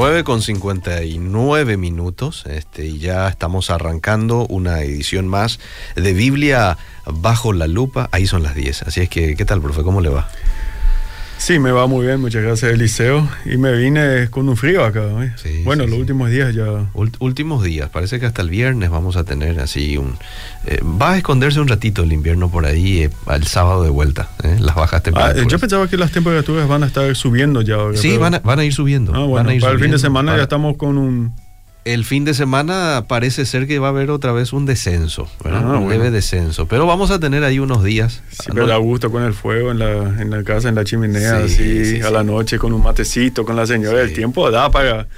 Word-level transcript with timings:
9 0.00 0.24
con 0.24 0.40
59 0.40 1.76
minutos 1.76 2.46
este, 2.46 2.86
y 2.86 3.00
ya 3.00 3.28
estamos 3.28 3.68
arrancando 3.68 4.46
una 4.46 4.80
edición 4.80 5.28
más 5.28 5.60
de 5.94 6.14
Biblia 6.14 6.78
bajo 7.04 7.52
la 7.52 7.66
lupa. 7.66 8.08
Ahí 8.10 8.26
son 8.26 8.42
las 8.42 8.54
10. 8.54 8.84
Así 8.84 9.02
es 9.02 9.10
que, 9.10 9.36
¿qué 9.36 9.44
tal, 9.44 9.60
profe? 9.60 9.82
¿Cómo 9.82 10.00
le 10.00 10.08
va? 10.08 10.30
Sí, 11.40 11.58
me 11.58 11.72
va 11.72 11.86
muy 11.86 12.04
bien, 12.04 12.20
muchas 12.20 12.42
gracias 12.42 12.70
Eliseo. 12.70 13.26
Y 13.46 13.56
me 13.56 13.72
vine 13.72 14.28
con 14.28 14.46
un 14.48 14.58
frío 14.58 14.84
acá. 14.84 15.00
¿eh? 15.24 15.32
Sí, 15.36 15.62
bueno, 15.64 15.84
sí, 15.84 15.88
los 15.88 15.96
sí. 15.96 16.00
últimos 16.02 16.28
días 16.30 16.54
ya... 16.54 16.64
Ult- 16.92 17.16
últimos 17.18 17.64
días, 17.64 17.88
parece 17.88 18.20
que 18.20 18.26
hasta 18.26 18.42
el 18.42 18.50
viernes 18.50 18.90
vamos 18.90 19.16
a 19.16 19.24
tener 19.24 19.58
así 19.58 19.96
un... 19.96 20.16
eh, 20.66 20.80
va 20.84 21.12
a 21.12 21.16
esconderse 21.16 21.58
un 21.58 21.66
ratito 21.66 22.02
el 22.02 22.12
invierno 22.12 22.50
por 22.50 22.66
ahí, 22.66 23.04
eh, 23.04 23.10
al 23.26 23.46
sábado 23.46 23.82
de 23.82 23.88
vuelta, 23.90 24.28
¿eh? 24.44 24.58
las 24.60 24.74
bajas 24.74 25.00
Ah, 25.00 25.02
temperaturas. 25.02 25.48
yo 25.48 25.58
pensaba 25.58 25.88
que 25.88 25.96
las 25.96 26.12
temperaturas 26.12 26.68
van 26.68 26.82
a 26.82 26.86
estar 26.86 27.16
subiendo 27.16 27.62
ya 27.62 27.76
ahora. 27.76 27.96
sí, 27.96 28.08
pero- 28.10 28.20
van 28.20 28.34
a, 28.34 28.38
van 28.40 28.58
a 28.58 28.64
ir 28.64 28.74
subiendo. 28.74 29.12
Ah, 29.14 29.20
van 29.20 29.28
bueno, 29.28 29.48
a 29.50 29.54
ir 29.54 29.60
para 29.62 29.72
el 29.72 29.80
fin 29.80 29.90
de 29.92 29.98
semana 29.98 30.32
Para- 30.32 30.38
ya 30.38 30.42
estamos 30.42 30.76
con 30.76 30.98
un... 30.98 31.32
El 31.92 32.04
fin 32.04 32.24
de 32.24 32.34
semana 32.34 33.04
parece 33.08 33.44
ser 33.46 33.66
que 33.66 33.78
va 33.78 33.88
a 33.88 33.90
haber 33.90 34.10
otra 34.10 34.32
vez 34.32 34.52
un 34.52 34.64
descenso, 34.64 35.28
¿verdad? 35.42 35.62
Ah, 35.64 35.78
un 35.78 35.84
bueno. 35.84 35.90
leve 35.90 36.10
descenso. 36.10 36.66
Pero 36.66 36.86
vamos 36.86 37.10
a 37.10 37.18
tener 37.18 37.42
ahí 37.42 37.58
unos 37.58 37.82
días. 37.82 38.22
Sí, 38.30 38.50
pero 38.52 38.66
da 38.66 38.76
gusto 38.76 39.10
con 39.10 39.24
el 39.24 39.34
fuego 39.34 39.72
en 39.72 39.80
la, 39.80 39.92
en 40.22 40.30
la 40.30 40.44
casa, 40.44 40.68
en 40.68 40.76
la 40.76 40.84
chimenea, 40.84 41.46
Sí, 41.48 41.54
así, 41.54 41.84
sí, 41.96 42.00
a 42.02 42.10
la 42.10 42.22
noche 42.22 42.58
con 42.58 42.72
un 42.72 42.82
matecito, 42.82 43.44
con 43.44 43.56
la 43.56 43.66
señora. 43.66 44.00
El 44.02 44.12
tiempo 44.12 44.50
da 44.50 44.70
para... 44.70 45.08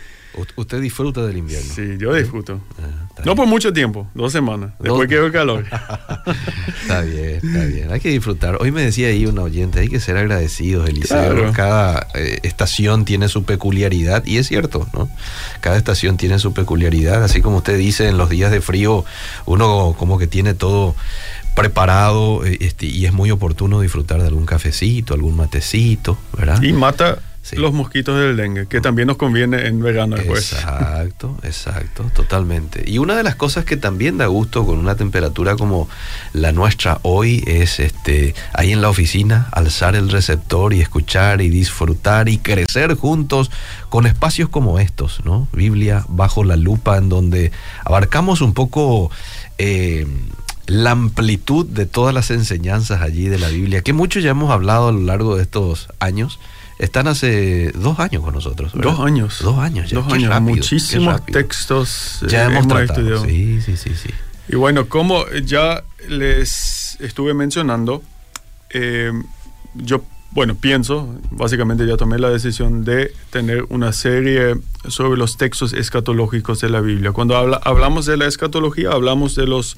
Usted 0.57 0.81
disfruta 0.81 1.25
del 1.27 1.37
invierno. 1.37 1.75
Sí, 1.75 1.97
yo 1.99 2.15
disfruto. 2.15 2.61
Ah, 2.79 3.23
No 3.25 3.37
por 3.37 3.47
mucho 3.47 3.73
tiempo, 3.73 4.09
dos 4.15 4.33
semanas. 4.33 4.73
Después 4.79 5.09
quedó 5.09 5.27
el 5.27 5.33
calor. 5.33 5.67
Está 6.83 7.03
bien, 7.03 7.41
está 7.43 7.65
bien. 7.65 7.93
Hay 7.93 8.01
que 8.01 8.09
disfrutar. 8.09 8.57
Hoy 8.61 8.73
me 8.73 8.83
decía 8.83 9.09
ahí 9.09 9.27
un 9.27 9.39
oyente, 9.39 9.81
hay 9.81 9.89
que 9.89 10.01
ser 10.01 10.17
agradecidos, 10.17 10.89
Eliseo. 10.89 11.33
Claro. 11.35 11.53
Cada 11.53 12.07
eh, 12.15 12.39
estación 12.43 13.05
tiene 13.05 13.29
su 13.29 13.45
peculiaridad 13.45 14.25
y 14.25 14.39
es 14.39 14.49
cierto, 14.49 14.89
¿no? 14.93 15.09
Cada 15.61 15.77
estación 15.77 16.17
tiene 16.17 16.39
su 16.39 16.53
peculiaridad. 16.53 17.23
Así 17.23 17.41
como 17.41 17.59
usted 17.59 17.77
dice, 17.77 18.09
en 18.09 18.19
los 18.19 18.31
días 18.31 18.51
de 18.51 18.61
frío 18.61 19.05
uno 19.47 19.95
como 19.99 20.19
que 20.19 20.27
tiene 20.27 20.55
todo 20.55 20.95
preparado 21.55 22.45
eh, 22.45 22.59
este, 22.61 22.87
y 22.87 23.07
es 23.07 23.13
muy 23.13 23.31
oportuno 23.31 23.81
disfrutar 23.81 24.21
de 24.21 24.29
algún 24.29 24.47
cafecito, 24.47 25.15
algún 25.15 25.37
matecito, 25.37 26.19
¿verdad? 26.37 26.63
y 26.63 26.73
mata 26.73 27.19
Sí. 27.43 27.57
los 27.57 27.73
mosquitos 27.73 28.17
del 28.17 28.37
dengue, 28.37 28.69
que 28.69 28.81
también 28.81 29.09
nos 29.09 29.17
conviene 29.17 29.67
en 29.67 29.81
verano 29.83 30.15
después. 30.15 30.53
Exacto, 30.53 31.37
exacto, 31.43 32.05
totalmente. 32.15 32.85
Y 32.87 32.99
una 32.99 33.17
de 33.17 33.25
las 33.25 33.35
cosas 33.35 33.65
que 33.65 33.77
también 33.77 34.17
da 34.17 34.27
gusto 34.27 34.65
con 34.65 34.79
una 34.79 34.95
temperatura 34.95 35.57
como 35.57 35.89
la 36.33 36.53
nuestra 36.53 37.01
hoy 37.03 37.43
es 37.49 37.81
este 37.81 38.37
ahí 38.53 38.71
en 38.71 38.81
la 38.81 38.89
oficina 38.89 39.49
alzar 39.51 39.97
el 39.97 40.09
receptor 40.09 40.73
y 40.73 40.81
escuchar 40.81 41.41
y 41.41 41.49
disfrutar 41.49 42.29
y 42.29 42.39
crecer 42.39 42.95
juntos 42.95 43.51
con 43.89 44.07
espacios 44.07 44.49
como 44.49 44.79
estos, 44.79 45.25
¿no? 45.25 45.49
Biblia 45.53 46.05
bajo 46.09 46.45
la 46.45 46.55
lupa 46.55 46.97
en 46.97 47.09
donde 47.09 47.51
abarcamos 47.85 48.41
un 48.41 48.55
poco 48.55 49.11
eh, 49.59 50.07
la 50.67 50.93
amplitud 50.93 51.67
de 51.67 51.87
todas 51.87 52.15
las 52.15 52.31
enseñanzas 52.31 53.03
allí 53.03 53.27
de 53.27 53.39
la 53.39 53.49
Biblia, 53.49 53.83
que 53.83 53.93
mucho 53.93 54.21
ya 54.21 54.31
hemos 54.31 54.51
hablado 54.51 54.89
a 54.89 54.93
lo 54.93 55.01
largo 55.01 55.37
de 55.37 55.43
estos 55.43 55.89
años. 55.99 56.39
Están 56.83 57.07
hace 57.07 57.71
dos 57.77 57.99
años 58.01 58.23
con 58.25 58.35
nosotros. 58.35 58.73
¿verdad? 58.75 58.91
Dos 58.91 59.01
años. 59.07 59.39
Dos 59.41 59.57
años 59.59 59.89
ya. 59.89 59.99
Dos 59.99 60.09
Qué 60.09 60.15
años. 60.15 60.31
rápido, 60.31 60.57
Muchísimos 60.57 61.25
textos. 61.27 62.19
eh, 62.23 62.27
Ya 62.29 62.47
hemos 62.47 62.67
tratado. 62.67 62.83
estudiado. 63.01 63.25
Sí, 63.25 63.61
sí, 63.63 63.77
sí, 63.77 63.91
sí. 63.95 64.11
Y 64.49 64.57
bueno, 64.57 64.89
como 64.89 65.25
ya 65.45 65.85
les 66.09 66.97
estuve 67.01 67.35
mencionando, 67.35 68.03
eh, 68.71 69.13
yo, 69.75 70.03
bueno, 70.33 70.57
pienso, 70.57 71.15
básicamente 71.31 71.87
ya 71.87 71.97
tomé 71.97 72.19
la 72.19 72.31
decisión 72.31 72.85
de 72.85 73.13
tener 73.31 73.65
una 73.69 73.93
serie 73.93 74.57
sobre 74.89 75.17
los 75.19 75.37
textos 75.37 75.73
escatológicos 75.75 76.61
de 76.61 76.69
la 76.71 76.81
Biblia. 76.81 77.13
Cuando 77.13 77.37
habla- 77.37 77.61
hablamos 77.63 78.07
de 78.07 78.17
la 78.17 78.27
escatología, 78.27 78.91
hablamos 78.91 79.37
de 79.37 79.47
los 79.47 79.77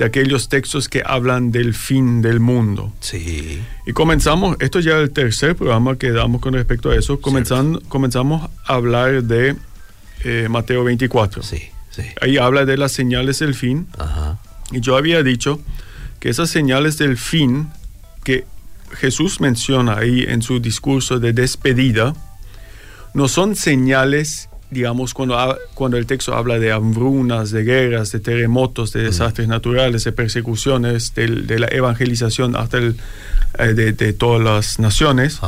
de 0.00 0.06
aquellos 0.06 0.48
textos 0.48 0.88
que 0.88 1.02
hablan 1.04 1.52
del 1.52 1.74
fin 1.74 2.22
del 2.22 2.40
mundo. 2.40 2.90
Sí. 3.00 3.60
Y 3.84 3.92
comenzamos, 3.92 4.56
esto 4.58 4.80
ya 4.80 4.96
es 4.96 5.02
el 5.02 5.10
tercer 5.10 5.54
programa 5.54 5.96
que 5.96 6.10
damos 6.10 6.40
con 6.40 6.54
respecto 6.54 6.88
a 6.90 6.96
eso, 6.96 7.20
comenzando, 7.20 7.82
comenzamos 7.82 8.48
a 8.64 8.74
hablar 8.74 9.22
de 9.22 9.56
eh, 10.24 10.46
Mateo 10.48 10.84
24. 10.84 11.42
Sí, 11.42 11.64
sí. 11.90 12.04
Ahí 12.22 12.38
habla 12.38 12.64
de 12.64 12.78
las 12.78 12.92
señales 12.92 13.40
del 13.40 13.54
fin. 13.54 13.88
Ajá. 13.98 14.38
Y 14.72 14.80
yo 14.80 14.96
había 14.96 15.22
dicho 15.22 15.60
que 16.18 16.30
esas 16.30 16.48
señales 16.48 16.96
del 16.96 17.18
fin 17.18 17.68
que 18.24 18.46
Jesús 18.92 19.42
menciona 19.42 19.98
ahí 19.98 20.24
en 20.26 20.40
su 20.40 20.60
discurso 20.60 21.20
de 21.20 21.34
despedida, 21.34 22.14
no 23.12 23.28
son 23.28 23.54
señales, 23.54 24.48
digamos, 24.70 25.14
cuando, 25.14 25.36
cuando 25.74 25.96
el 25.96 26.06
texto 26.06 26.34
habla 26.34 26.58
de 26.58 26.70
hambrunas, 26.72 27.50
de 27.50 27.64
guerras, 27.64 28.12
de 28.12 28.20
terremotos, 28.20 28.92
de 28.92 29.02
desastres 29.02 29.48
naturales, 29.48 30.04
de 30.04 30.12
persecuciones, 30.12 31.14
de 31.14 31.58
la 31.58 31.66
evangelización 31.68 32.54
hasta 32.56 32.78
el, 32.78 32.96
eh, 33.58 33.74
de, 33.74 33.92
de 33.92 34.12
todas 34.12 34.40
las 34.42 34.78
naciones, 34.78 35.40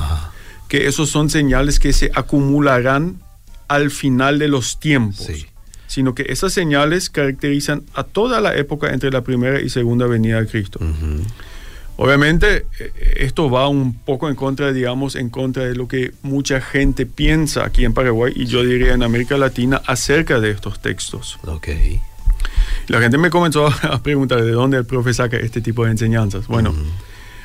que 0.68 0.86
esos 0.88 1.10
son 1.10 1.30
señales 1.30 1.78
que 1.78 1.92
se 1.92 2.10
acumularán 2.14 3.20
al 3.68 3.90
final 3.90 4.38
de 4.38 4.48
los 4.48 4.78
tiempos 4.80 5.24
Sí. 5.26 5.46
sino 5.86 6.14
que 6.14 6.24
esas 6.28 6.52
señales 6.52 7.10
caracterizan 7.10 7.84
a 7.94 8.02
toda 8.04 8.40
la 8.40 8.54
época 8.56 8.92
entre 8.92 9.10
la 9.10 9.22
primera 9.22 9.60
y 9.60 9.68
segunda 9.68 10.06
venida 10.06 10.40
de 10.40 10.46
Cristo. 10.46 10.78
Ujú. 10.82 11.22
Obviamente, 12.02 12.66
eh, 12.80 12.92
esto 13.18 13.48
va 13.48 13.68
un 13.68 13.94
poco 13.94 14.28
en 14.28 14.34
contra, 14.34 14.72
digamos, 14.72 15.14
en 15.14 15.30
contra 15.30 15.62
de 15.66 15.76
lo 15.76 15.86
que 15.86 16.12
mucha 16.22 16.60
gente 16.60 17.06
piensa 17.06 17.64
aquí 17.64 17.84
en 17.84 17.94
Paraguay 17.94 18.32
y 18.34 18.46
yo 18.46 18.64
diría 18.64 18.92
en 18.92 19.04
América 19.04 19.38
Latina 19.38 19.80
acerca 19.86 20.40
de 20.40 20.50
estos 20.50 20.82
textos. 20.82 21.38
Ok. 21.46 21.68
La 22.88 23.00
gente 23.00 23.18
me 23.18 23.30
comenzó 23.30 23.66
a 23.82 24.02
preguntar 24.02 24.42
de 24.42 24.50
dónde 24.50 24.78
el 24.78 24.84
profe 24.84 25.14
saca 25.14 25.36
este 25.36 25.60
tipo 25.60 25.84
de 25.84 25.92
enseñanzas. 25.92 26.48
Bueno, 26.48 26.74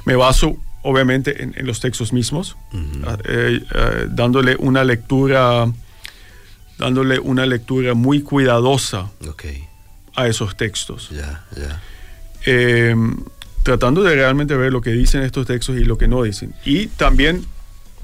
me 0.06 0.16
baso 0.16 0.58
obviamente 0.82 1.44
en, 1.44 1.54
en 1.56 1.68
los 1.68 1.80
textos 1.80 2.12
mismos, 2.12 2.58
eh, 2.74 3.62
eh, 3.76 4.08
dándole 4.10 4.56
una 4.58 4.84
lectura, 4.84 5.72
dándole 6.80 7.20
una 7.20 7.46
lectura 7.46 7.94
muy 7.94 8.22
cuidadosa 8.22 9.12
a 10.16 10.28
esos 10.28 10.58
textos. 10.58 11.12
Ya, 11.12 11.46
ya. 11.56 11.80
Eh, 12.48 12.96
tratando 13.68 14.02
de 14.02 14.16
realmente 14.16 14.56
ver 14.56 14.72
lo 14.72 14.80
que 14.80 14.92
dicen 14.92 15.24
estos 15.24 15.46
textos 15.46 15.76
y 15.76 15.84
lo 15.84 15.98
que 15.98 16.08
no 16.08 16.24
dicen. 16.24 16.54
Y 16.64 16.88
también 16.88 17.44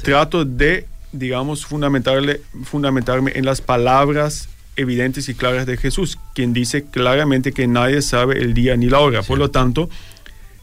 trato 0.01 0.43
de, 0.43 0.87
digamos, 1.13 1.65
fundamentarle, 1.65 2.41
fundamentarme 2.65 3.31
en 3.35 3.45
las 3.45 3.61
palabras 3.61 4.49
evidentes 4.75 5.29
y 5.29 5.35
claras 5.35 5.65
de 5.65 5.77
Jesús, 5.77 6.19
quien 6.35 6.51
dice 6.51 6.83
claramente 6.83 7.53
que 7.53 7.65
nadie 7.67 8.01
sabe 8.01 8.39
el 8.39 8.53
día 8.53 8.75
ni 8.75 8.89
la 8.89 8.99
hora. 8.99 9.23
Por 9.23 9.37
lo 9.37 9.51
tanto, 9.51 9.89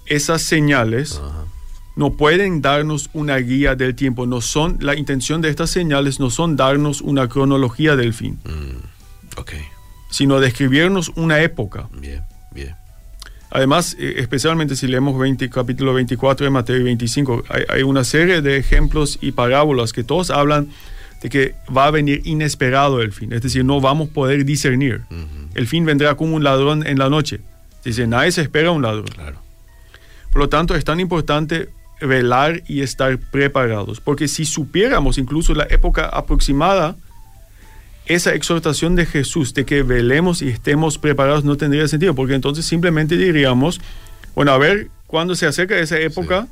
esas 0.04 0.42
señales 0.42 1.16
Ajá. 1.16 1.44
no 1.96 2.12
pueden 2.12 2.60
darnos 2.60 3.08
una 3.14 3.38
guía 3.38 3.76
del 3.76 3.94
tiempo. 3.94 4.26
No 4.26 4.42
son, 4.42 4.76
la 4.82 4.96
intención 4.96 5.40
de 5.40 5.48
estas 5.48 5.70
señales 5.70 6.20
no 6.20 6.28
son 6.28 6.56
darnos 6.56 7.00
una 7.00 7.26
cronología 7.26 7.96
del 7.96 8.12
fin, 8.12 8.38
Mm, 8.44 9.38
Ok. 9.40 9.52
sino 10.10 10.40
describirnos 10.40 11.10
una 11.16 11.40
época. 11.40 11.88
Bien, 11.98 12.22
bien. 12.52 12.74
Además, 13.50 13.96
eh, 13.98 14.14
especialmente 14.18 14.76
si 14.76 14.86
leemos 14.86 15.18
20, 15.18 15.50
capítulo 15.50 15.92
24 15.94 16.44
de 16.44 16.50
Mateo 16.50 16.76
y 16.76 16.82
25, 16.82 17.44
hay, 17.48 17.64
hay 17.68 17.82
una 17.82 18.04
serie 18.04 18.42
de 18.42 18.56
ejemplos 18.56 19.18
y 19.20 19.32
parábolas 19.32 19.92
que 19.92 20.04
todos 20.04 20.30
hablan 20.30 20.68
de 21.22 21.28
que 21.28 21.54
va 21.74 21.86
a 21.86 21.90
venir 21.90 22.22
inesperado 22.24 23.00
el 23.02 23.12
fin, 23.12 23.32
es 23.32 23.42
decir, 23.42 23.64
no 23.64 23.80
vamos 23.80 24.10
a 24.10 24.12
poder 24.12 24.44
discernir. 24.44 25.02
El 25.54 25.66
fin 25.66 25.84
vendrá 25.84 26.14
como 26.14 26.34
un 26.34 26.44
ladrón 26.44 26.86
en 26.86 26.98
la 26.98 27.10
noche. 27.10 27.40
Dice, 27.84 28.06
nadie 28.06 28.32
se 28.32 28.42
espera 28.42 28.70
un 28.70 28.82
ladrón. 28.82 29.08
Claro. 29.08 29.38
Por 30.32 30.42
lo 30.42 30.48
tanto, 30.48 30.74
es 30.74 30.84
tan 30.84 31.00
importante 31.00 31.68
velar 32.00 32.62
y 32.66 32.80
estar 32.80 33.18
preparados, 33.18 34.00
porque 34.00 34.28
si 34.28 34.46
supiéramos 34.46 35.18
incluso 35.18 35.54
la 35.54 35.64
época 35.64 36.06
aproximada, 36.06 36.96
esa 38.14 38.34
exhortación 38.34 38.94
de 38.96 39.06
Jesús 39.06 39.54
de 39.54 39.64
que 39.64 39.82
velemos 39.82 40.42
y 40.42 40.48
estemos 40.48 40.98
preparados 40.98 41.44
no 41.44 41.56
tendría 41.56 41.86
sentido, 41.88 42.14
porque 42.14 42.34
entonces 42.34 42.64
simplemente 42.66 43.16
diríamos, 43.16 43.80
bueno, 44.34 44.52
a 44.52 44.58
ver, 44.58 44.88
cuando 45.06 45.34
se 45.34 45.46
acerca 45.46 45.78
esa 45.78 45.98
época, 45.98 46.46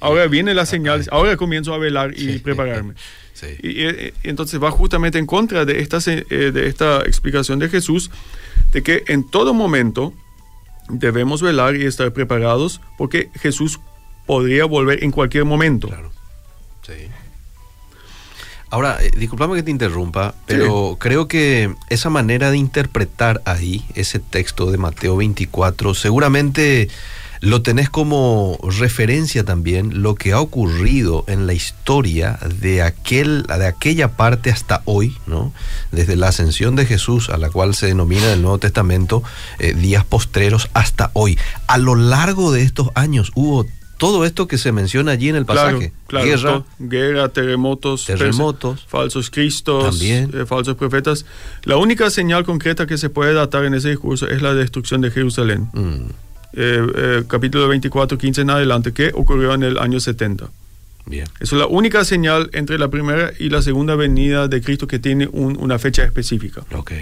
ahora 0.00 0.26
vienen 0.26 0.56
las 0.56 0.68
señales, 0.68 1.08
ahora 1.12 1.36
comienzo 1.36 1.72
a 1.74 1.78
velar 1.78 2.12
y 2.16 2.34
Sí. 2.34 2.38
prepararme. 2.38 2.94
Sí. 3.34 3.48
Y, 3.64 3.68
y- 3.82 4.12
y 4.22 4.28
entonces 4.28 4.62
va 4.62 4.70
justamente 4.70 5.18
en 5.18 5.26
contra 5.26 5.64
de 5.64 5.80
esta, 5.80 5.98
eh, 6.06 6.52
de 6.52 6.68
esta 6.68 7.00
explicación 7.00 7.58
de 7.58 7.68
Jesús, 7.68 8.12
de 8.72 8.82
que 8.84 9.02
en 9.08 9.28
todo 9.28 9.52
momento 9.52 10.14
debemos 10.88 11.42
velar 11.42 11.74
y 11.74 11.84
estar 11.84 12.12
preparados, 12.12 12.80
porque 12.96 13.30
Jesús 13.40 13.80
podría 14.24 14.66
volver 14.66 15.02
en 15.02 15.10
cualquier 15.10 15.44
momento. 15.46 15.88
Claro. 15.88 16.12
Sí. 16.86 16.92
Ahora, 18.74 18.98
eh, 19.00 19.12
discúlpame 19.16 19.54
que 19.54 19.62
te 19.62 19.70
interrumpa, 19.70 20.34
pero 20.46 20.96
creo 20.98 21.28
que 21.28 21.72
esa 21.90 22.10
manera 22.10 22.50
de 22.50 22.56
interpretar 22.56 23.40
ahí 23.44 23.84
ese 23.94 24.18
texto 24.18 24.68
de 24.72 24.78
Mateo 24.78 25.16
24 25.16 25.94
seguramente 25.94 26.88
lo 27.38 27.62
tenés 27.62 27.88
como 27.88 28.58
referencia 28.62 29.44
también 29.44 30.02
lo 30.02 30.16
que 30.16 30.32
ha 30.32 30.40
ocurrido 30.40 31.24
en 31.28 31.46
la 31.46 31.52
historia 31.52 32.40
de, 32.60 32.82
aquel, 32.82 33.44
de 33.44 33.66
aquella 33.66 34.16
parte 34.16 34.50
hasta 34.50 34.82
hoy, 34.86 35.16
¿no? 35.28 35.52
Desde 35.92 36.16
la 36.16 36.28
ascensión 36.28 36.74
de 36.74 36.84
Jesús, 36.84 37.30
a 37.30 37.36
la 37.36 37.50
cual 37.50 37.76
se 37.76 37.86
denomina 37.86 38.24
en 38.24 38.32
el 38.32 38.42
Nuevo 38.42 38.58
Testamento 38.58 39.22
eh, 39.60 39.72
días 39.72 40.04
postreros, 40.04 40.68
hasta 40.74 41.12
hoy. 41.12 41.38
A 41.68 41.78
lo 41.78 41.94
largo 41.94 42.50
de 42.50 42.62
estos 42.62 42.90
años 42.96 43.30
hubo 43.36 43.66
todo 44.04 44.24
esto 44.24 44.46
que 44.46 44.58
se 44.58 44.72
menciona 44.72 45.12
allí 45.12 45.28
en 45.28 45.36
el 45.36 45.44
pasaje. 45.46 45.92
Claro, 46.06 46.26
guerra, 46.26 46.64
guerra, 46.78 47.28
terremotos, 47.30 48.04
terremotos 48.06 48.84
falsos 48.88 49.30
cristos, 49.30 49.84
también. 49.84 50.30
Eh, 50.34 50.44
falsos 50.46 50.76
profetas. 50.76 51.24
La 51.64 51.76
única 51.76 52.10
señal 52.10 52.44
concreta 52.44 52.86
que 52.86 52.98
se 52.98 53.08
puede 53.10 53.32
datar 53.34 53.64
en 53.64 53.74
ese 53.74 53.90
discurso 53.90 54.28
es 54.28 54.42
la 54.42 54.54
destrucción 54.54 55.00
de 55.00 55.10
Jerusalén. 55.10 55.68
Mm, 55.72 56.10
Eh, 56.56 56.86
eh, 56.96 57.24
capítulo 57.26 57.66
24, 57.66 58.16
15 58.16 58.42
en 58.42 58.50
adelante, 58.50 58.92
que 58.92 59.10
ocurrió 59.12 59.54
en 59.54 59.64
el 59.64 59.76
año 59.78 59.98
70. 59.98 60.50
bien. 61.06 61.26
Esa 61.40 61.56
es 61.56 61.60
la 61.60 61.66
única 61.66 62.04
señal 62.04 62.48
entre 62.52 62.78
la 62.78 62.88
primera 62.88 63.32
y 63.38 63.50
la 63.50 63.60
segunda 63.60 63.94
venida 63.96 64.46
de 64.48 64.62
Cristo 64.62 64.86
que 64.86 64.98
tiene 65.00 65.28
un- 65.32 65.56
una 65.60 65.78
fecha 65.80 66.04
específica. 66.04 66.62
Ok, 66.72 66.92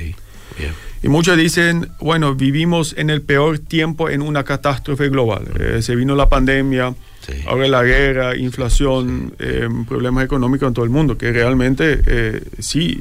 bien. 0.58 0.72
Y 1.02 1.08
muchos 1.08 1.36
dicen, 1.36 1.88
bueno, 2.00 2.34
vivimos 2.34 2.94
en 2.96 3.10
el 3.10 3.22
peor 3.22 3.58
tiempo 3.58 4.08
en 4.08 4.22
una 4.22 4.44
catástrofe 4.44 5.08
global. 5.08 5.44
Eh, 5.58 5.82
se 5.82 5.96
vino 5.96 6.14
la 6.14 6.28
pandemia, 6.28 6.94
Sí. 7.26 7.34
ahora 7.46 7.68
la 7.68 7.84
guerra, 7.84 8.36
inflación, 8.36 9.34
eh, 9.38 9.68
problemas 9.88 10.24
económicos 10.24 10.66
en 10.66 10.74
todo 10.74 10.84
el 10.84 10.90
mundo, 10.90 11.16
que 11.16 11.30
realmente 11.32 12.00
eh, 12.04 12.42
sí, 12.58 13.00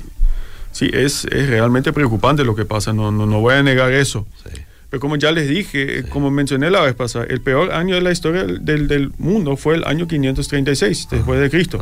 sí 0.72 0.90
es, 0.94 1.26
es 1.26 1.50
realmente 1.50 1.92
preocupante 1.92 2.44
lo 2.46 2.56
que 2.56 2.66
pasa, 2.66 2.94
no, 2.94 3.12
no, 3.12 3.26
no 3.26 3.40
voy 3.40 3.56
a 3.56 3.64
negar 3.64 3.92
eso. 3.92 4.28
Sí. 4.44 4.62
Pero 4.92 5.00
como 5.02 5.16
ya 5.16 5.32
les 5.32 5.48
dije, 5.50 6.00
eh, 6.00 6.04
como 6.04 6.30
mencioné 6.30 6.70
la 6.70 6.82
vez 6.82 6.94
pasada, 6.94 7.26
el 7.30 7.42
peor 7.42 7.72
año 7.72 7.96
de 7.96 8.02
la 8.02 8.12
historia 8.12 8.44
del, 8.44 8.88
del 8.88 9.12
mundo 9.18 9.58
fue 9.58 9.74
el 9.76 9.86
año 9.86 10.08
536 10.08 11.08
después 11.10 11.40
de 11.40 11.50
Cristo. 11.50 11.82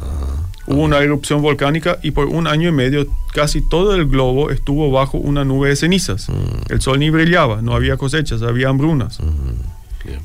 Hubo 0.70 0.84
una 0.84 1.00
erupción 1.00 1.42
volcánica 1.42 1.98
y 2.04 2.12
por 2.12 2.28
un 2.28 2.46
año 2.46 2.70
y 2.70 2.72
medio 2.72 3.08
casi 3.34 3.68
todo 3.68 3.96
el 3.96 4.06
globo 4.06 4.52
estuvo 4.52 4.92
bajo 4.92 5.18
una 5.18 5.44
nube 5.44 5.70
de 5.70 5.76
cenizas. 5.76 6.28
El 6.70 6.80
sol 6.80 7.00
ni 7.00 7.10
brillaba, 7.10 7.62
no 7.64 7.74
había 7.74 7.98
cosechas, 7.98 8.44
había 8.44 8.70
hambrunas. 8.70 9.20
Bien. 10.06 10.20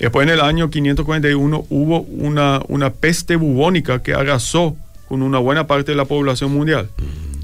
Después 0.00 0.26
en 0.26 0.34
el 0.34 0.40
año 0.40 0.68
541 0.68 1.66
hubo 1.70 2.00
una, 2.00 2.60
una 2.66 2.90
peste 2.90 3.36
bubónica 3.36 4.02
que 4.02 4.14
arrasó 4.14 4.76
con 5.08 5.22
una 5.22 5.38
buena 5.38 5.66
parte 5.68 5.92
de 5.92 5.96
la 5.96 6.06
población 6.06 6.52
mundial. 6.52 6.90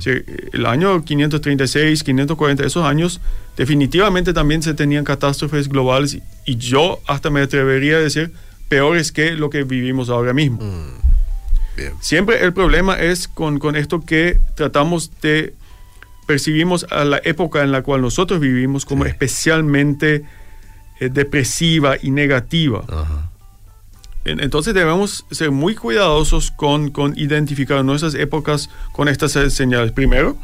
Sea, 0.00 0.14
el 0.52 0.66
año 0.66 1.04
536, 1.04 2.02
540, 2.02 2.66
esos 2.66 2.84
años 2.84 3.20
definitivamente 3.56 4.32
también 4.32 4.62
se 4.62 4.74
tenían 4.74 5.04
catástrofes 5.04 5.68
globales 5.68 6.18
y 6.46 6.56
yo 6.56 6.98
hasta 7.06 7.30
me 7.30 7.42
atrevería 7.42 7.96
a 7.96 8.00
decir 8.00 8.32
peores 8.68 9.12
que 9.12 9.32
lo 9.32 9.50
que 9.50 9.62
vivimos 9.62 10.10
ahora 10.10 10.32
mismo. 10.32 10.58
Bien. 11.76 11.92
Siempre 12.00 12.42
el 12.44 12.52
problema 12.52 12.98
es 12.98 13.28
con, 13.28 13.58
con 13.58 13.76
esto 13.76 14.00
que 14.04 14.38
tratamos 14.56 15.10
de 15.22 15.54
percibimos 16.26 16.86
a 16.90 17.04
la 17.04 17.20
época 17.24 17.62
en 17.62 17.72
la 17.72 17.82
cual 17.82 18.02
nosotros 18.02 18.38
vivimos 18.40 18.84
como 18.84 19.04
Sí. 19.04 19.10
especialmente 19.10 20.24
eh, 21.00 21.08
depresiva 21.08 21.96
y 22.00 22.10
negativa. 22.10 22.84
Ajá. 22.88 23.30
Entonces 24.24 24.74
debemos 24.74 25.24
ser 25.30 25.50
muy 25.50 25.74
cuidadosos 25.74 26.50
con, 26.50 26.90
con 26.90 27.18
identificar 27.18 27.82
nuestras 27.84 28.14
épocas 28.14 28.68
con 28.92 29.08
estas 29.08 29.32
señales, 29.32 29.92
primero. 29.92 30.36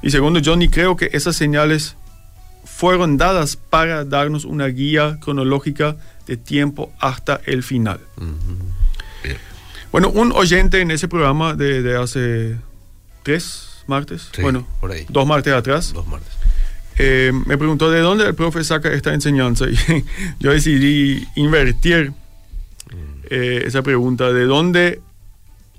Y 0.00 0.10
segundo, 0.12 0.38
yo 0.38 0.56
ni 0.56 0.68
creo 0.68 0.96
que 0.96 1.10
esas 1.12 1.34
señales 1.34 1.96
fueron 2.64 3.16
dadas 3.16 3.56
para 3.56 4.04
darnos 4.04 4.44
una 4.44 4.66
guía 4.68 5.18
cronológica 5.20 5.96
de 6.28 6.36
tiempo 6.36 6.92
hasta 7.00 7.40
el 7.46 7.64
final. 7.64 7.98
Bien. 9.24 9.36
Bueno, 9.96 10.10
un 10.10 10.30
oyente 10.32 10.82
en 10.82 10.90
ese 10.90 11.08
programa 11.08 11.54
de, 11.54 11.80
de 11.80 11.96
hace 11.96 12.56
tres 13.22 13.82
martes, 13.86 14.28
Sí, 14.30 14.42
bueno, 14.42 14.66
por 14.78 14.92
ahí. 14.92 15.06
dos 15.08 15.26
martes 15.26 15.54
atrás, 15.54 15.94
Dos 15.94 16.06
martes. 16.06 16.28
eh, 16.98 17.32
me 17.46 17.56
preguntó 17.56 17.90
de 17.90 18.00
dónde 18.00 18.26
el 18.26 18.34
profe 18.34 18.62
saca 18.62 18.92
esta 18.92 19.14
enseñanza 19.14 19.64
y 19.70 20.04
yo 20.38 20.50
decidí 20.50 21.26
invertir 21.34 22.12
eh, 23.30 23.62
esa 23.64 23.80
pregunta, 23.80 24.34
de 24.34 24.44
dónde 24.44 25.00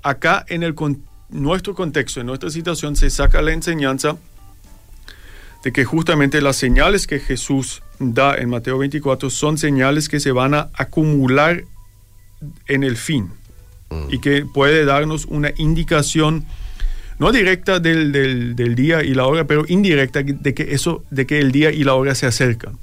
acá 0.02 0.44
en 0.48 0.64
el 0.64 0.74
con- 0.74 1.00
nuestro 1.28 1.76
contexto, 1.76 2.18
en 2.18 2.26
nuestra 2.26 2.50
situación, 2.50 2.96
se 2.96 3.10
saca 3.10 3.40
la 3.40 3.52
enseñanza 3.52 4.16
de 5.62 5.72
que 5.72 5.84
justamente 5.84 6.40
las 6.40 6.56
señales 6.56 7.06
que 7.06 7.20
Jesús 7.20 7.84
da 8.00 8.34
en 8.34 8.48
Mateo 8.50 8.78
24 8.78 9.30
son 9.30 9.58
señales 9.58 10.08
que 10.08 10.18
se 10.18 10.32
van 10.32 10.54
a 10.54 10.70
acumular 10.74 11.62
en 12.66 12.82
el 12.82 12.96
fin 12.96 13.30
y 14.10 14.18
que 14.18 14.44
puede 14.44 14.84
darnos 14.84 15.24
una 15.26 15.52
indicación 15.56 16.44
no 17.18 17.32
directa 17.32 17.80
del, 17.80 18.12
del- 18.12 18.54
del 18.54 18.74
día 18.74 19.02
y 19.02 19.12
la 19.14 19.26
hora, 19.26 19.44
pero 19.46 19.64
indirecta 19.66 20.22
de 20.22 20.54
que 20.54 20.74
eso, 20.74 21.02
de 21.10 21.26
que 21.26 21.38
el 21.40 21.50
día 21.52 21.70
y 21.72 21.82
la 21.84 21.94
hora 21.94 22.14
se 22.14 22.26
acercan. 22.26 22.78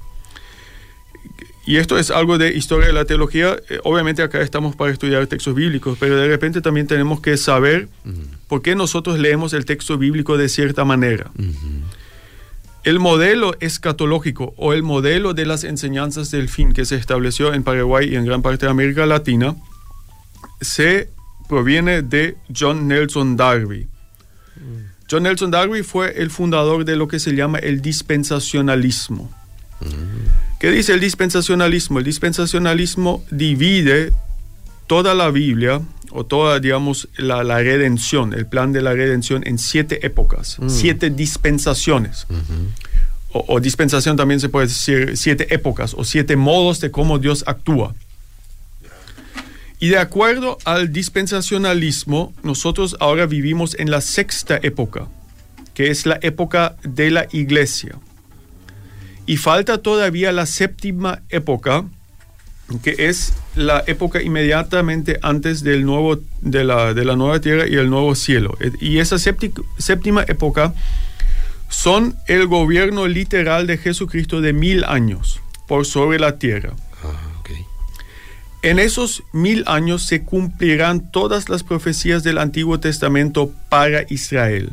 Y 1.68 1.78
esto 1.78 1.98
es 1.98 2.12
algo 2.12 2.38
de 2.38 2.54
historia 2.56 2.88
de 2.88 2.94
la 2.94 3.06
teología. 3.06 3.56
Eh, 3.70 3.80
obviamente 3.84 4.22
acá 4.22 4.42
estamos 4.42 4.76
para 4.76 4.92
estudiar 4.92 5.26
textos 5.28 5.56
bíblicos, 5.56 5.98
pero 6.00 6.16
de 6.18 6.28
repente 6.28 6.62
también 6.62 6.86
tenemos 6.86 7.22
que 7.22 7.38
saber 7.38 7.88
por 8.48 8.62
qué 8.62 8.76
nosotros 8.76 9.18
leemos 9.18 9.54
el 9.54 9.66
texto 9.66 9.98
bíblico 9.98 10.38
de 10.38 10.48
cierta 10.50 10.86
manera. 10.86 11.32
El 12.84 13.00
modelo 13.00 13.56
escatológico 13.62 14.54
o 14.58 14.74
el 14.74 14.84
modelo 14.84 15.34
de 15.34 15.48
las 15.48 15.64
enseñanzas 15.64 16.30
del 16.30 16.50
fin 16.50 16.74
que 16.74 16.86
se 16.86 16.98
estableció 16.98 17.52
en 17.54 17.64
Paraguay 17.64 18.10
y 18.12 18.16
en 18.16 18.26
gran 18.26 18.44
parte 18.44 18.68
de 18.68 18.72
América 18.72 19.08
Latina 19.08 19.56
se 20.62 21.10
proviene 21.48 22.02
de 22.02 22.38
John 22.56 22.88
Nelson 22.88 23.36
Darby. 23.36 23.88
John 25.10 25.24
Nelson 25.24 25.52
Darby 25.52 25.84
fue 25.84 26.20
el 26.22 26.32
fundador 26.32 26.84
de 26.86 26.96
lo 26.96 27.08
que 27.08 27.20
se 27.20 27.36
llama 27.36 27.60
el 27.60 27.82
dispensacionalismo. 27.82 29.32
¿Qué 30.60 30.72
dice 30.72 30.94
el 30.94 31.00
dispensacionalismo? 31.00 32.00
El 32.00 32.06
dispensacionalismo 32.06 33.24
divide 33.30 34.14
toda 34.88 35.14
la 35.14 35.30
Biblia 35.30 35.82
o 36.12 36.26
toda, 36.26 36.60
digamos, 36.60 37.10
la, 37.18 37.44
la 37.44 37.58
redención, 37.60 38.34
el 38.34 38.46
plan 38.48 38.72
de 38.72 38.82
la 38.82 38.94
redención 38.94 39.44
en 39.46 39.60
siete 39.60 40.06
épocas, 40.06 40.58
siete 40.68 41.10
dispensaciones. 41.10 42.26
o, 43.34 43.44
o 43.48 43.60
dispensación 43.60 44.16
también 44.16 44.40
se 44.40 44.48
puede 44.50 44.68
decir 44.68 45.18
siete 45.18 45.54
épocas 45.54 45.94
o 45.96 46.04
siete 46.06 46.36
modos 46.38 46.80
de 46.80 46.90
cómo 46.90 47.20
Dios 47.20 47.44
actúa. 47.46 47.94
Y 49.80 49.90
de 49.90 49.98
acuerdo 49.98 50.58
al 50.66 50.92
dispensacionalismo, 50.94 52.34
nosotros 52.44 52.96
ahora 53.00 53.26
vivimos 53.26 53.76
en 53.78 53.92
la 53.92 54.02
sexta 54.02 54.60
época, 54.64 55.08
que 55.74 55.90
es 55.92 56.06
la 56.06 56.18
época 56.22 56.78
de 56.84 57.12
la 57.12 57.28
iglesia. 57.32 57.96
Y 59.26 59.38
falta 59.38 59.80
todavía 59.80 60.32
la 60.32 60.46
séptima 60.46 61.22
época, 61.30 61.86
que 62.84 62.96
es 62.98 63.34
la 63.56 63.84
época 63.86 64.22
inmediatamente 64.22 65.20
antes 65.22 65.64
del 65.64 65.86
nuevo, 65.86 66.20
de, 66.42 66.64
la, 66.64 66.94
de 66.94 67.06
la 67.06 67.16
nueva 67.16 67.40
tierra 67.40 67.68
y 67.68 67.76
el 67.76 67.90
nuevo 67.90 68.16
cielo. 68.16 68.58
Y 68.80 69.00
esa 69.00 69.18
sépti- 69.18 69.54
séptima 69.78 70.24
época 70.28 70.74
son 71.70 72.16
el 72.28 72.48
gobierno 72.48 73.08
literal 73.08 73.68
de 73.68 73.78
Jesucristo 73.78 74.40
de 74.42 74.54
mil 74.54 74.84
años 74.86 75.42
por 75.68 75.86
sobre 75.86 76.18
la 76.18 76.38
tierra. 76.38 76.74
En 78.70 78.80
esos 78.80 79.24
mil 79.34 79.64
años 79.68 80.04
se 80.04 80.24
cumplirán 80.24 81.12
todas 81.12 81.50
las 81.50 81.64
profecías 81.64 82.24
del 82.24 82.38
Antiguo 82.38 82.80
Testamento 82.80 83.52
para 83.70 84.06
Israel. 84.10 84.72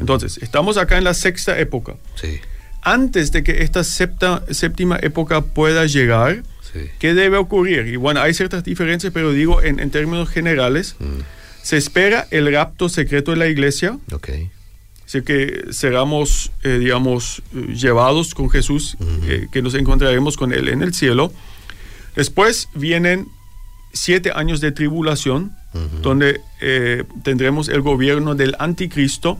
Entonces, 0.00 0.38
estamos 0.38 0.76
acá 0.78 0.98
en 0.98 1.04
la 1.04 1.14
sexta 1.14 1.58
época. 1.58 1.94
Sí, 2.14 2.40
Antes 2.82 3.30
de 3.30 3.42
que 3.42 3.62
esta 3.62 3.84
septa- 3.84 4.42
séptima 4.50 4.98
época 5.02 5.42
pueda 5.42 5.84
llegar, 5.84 6.42
sí. 6.72 6.80
¿qué 6.98 7.12
debe 7.12 7.36
ocurrir? 7.36 7.86
Y 7.88 7.96
bueno, 7.96 8.22
hay 8.22 8.32
ciertas 8.32 8.64
diferencias, 8.64 9.12
pero 9.12 9.32
digo 9.32 9.62
en, 9.62 9.80
en 9.80 9.90
términos 9.90 10.30
generales, 10.30 10.96
se 11.62 11.76
espera 11.76 12.26
el 12.30 12.50
rapto 12.50 12.88
secreto 12.88 13.32
de 13.32 13.36
la 13.36 13.48
iglesia, 13.48 13.98
Ok. 14.12 14.30
Así 15.06 15.22
que 15.22 15.64
seremos, 15.72 16.52
eh, 16.62 16.78
digamos, 16.78 17.42
eh, 17.54 17.74
llevados 17.74 18.32
con 18.32 18.48
Jesús, 18.48 18.96
eh, 19.26 19.48
que 19.52 19.60
nos 19.60 19.74
encontraremos 19.74 20.36
con 20.36 20.52
Él 20.52 20.68
en 20.68 20.82
el 20.82 20.94
cielo. 20.94 21.32
Después 22.16 22.68
vienen 22.74 23.28
siete 23.92 24.32
años 24.34 24.60
de 24.60 24.72
tribulación, 24.72 25.56
donde 26.02 26.40
eh, 26.60 27.04
tendremos 27.22 27.68
el 27.68 27.80
gobierno 27.80 28.34
del 28.34 28.56
anticristo, 28.58 29.38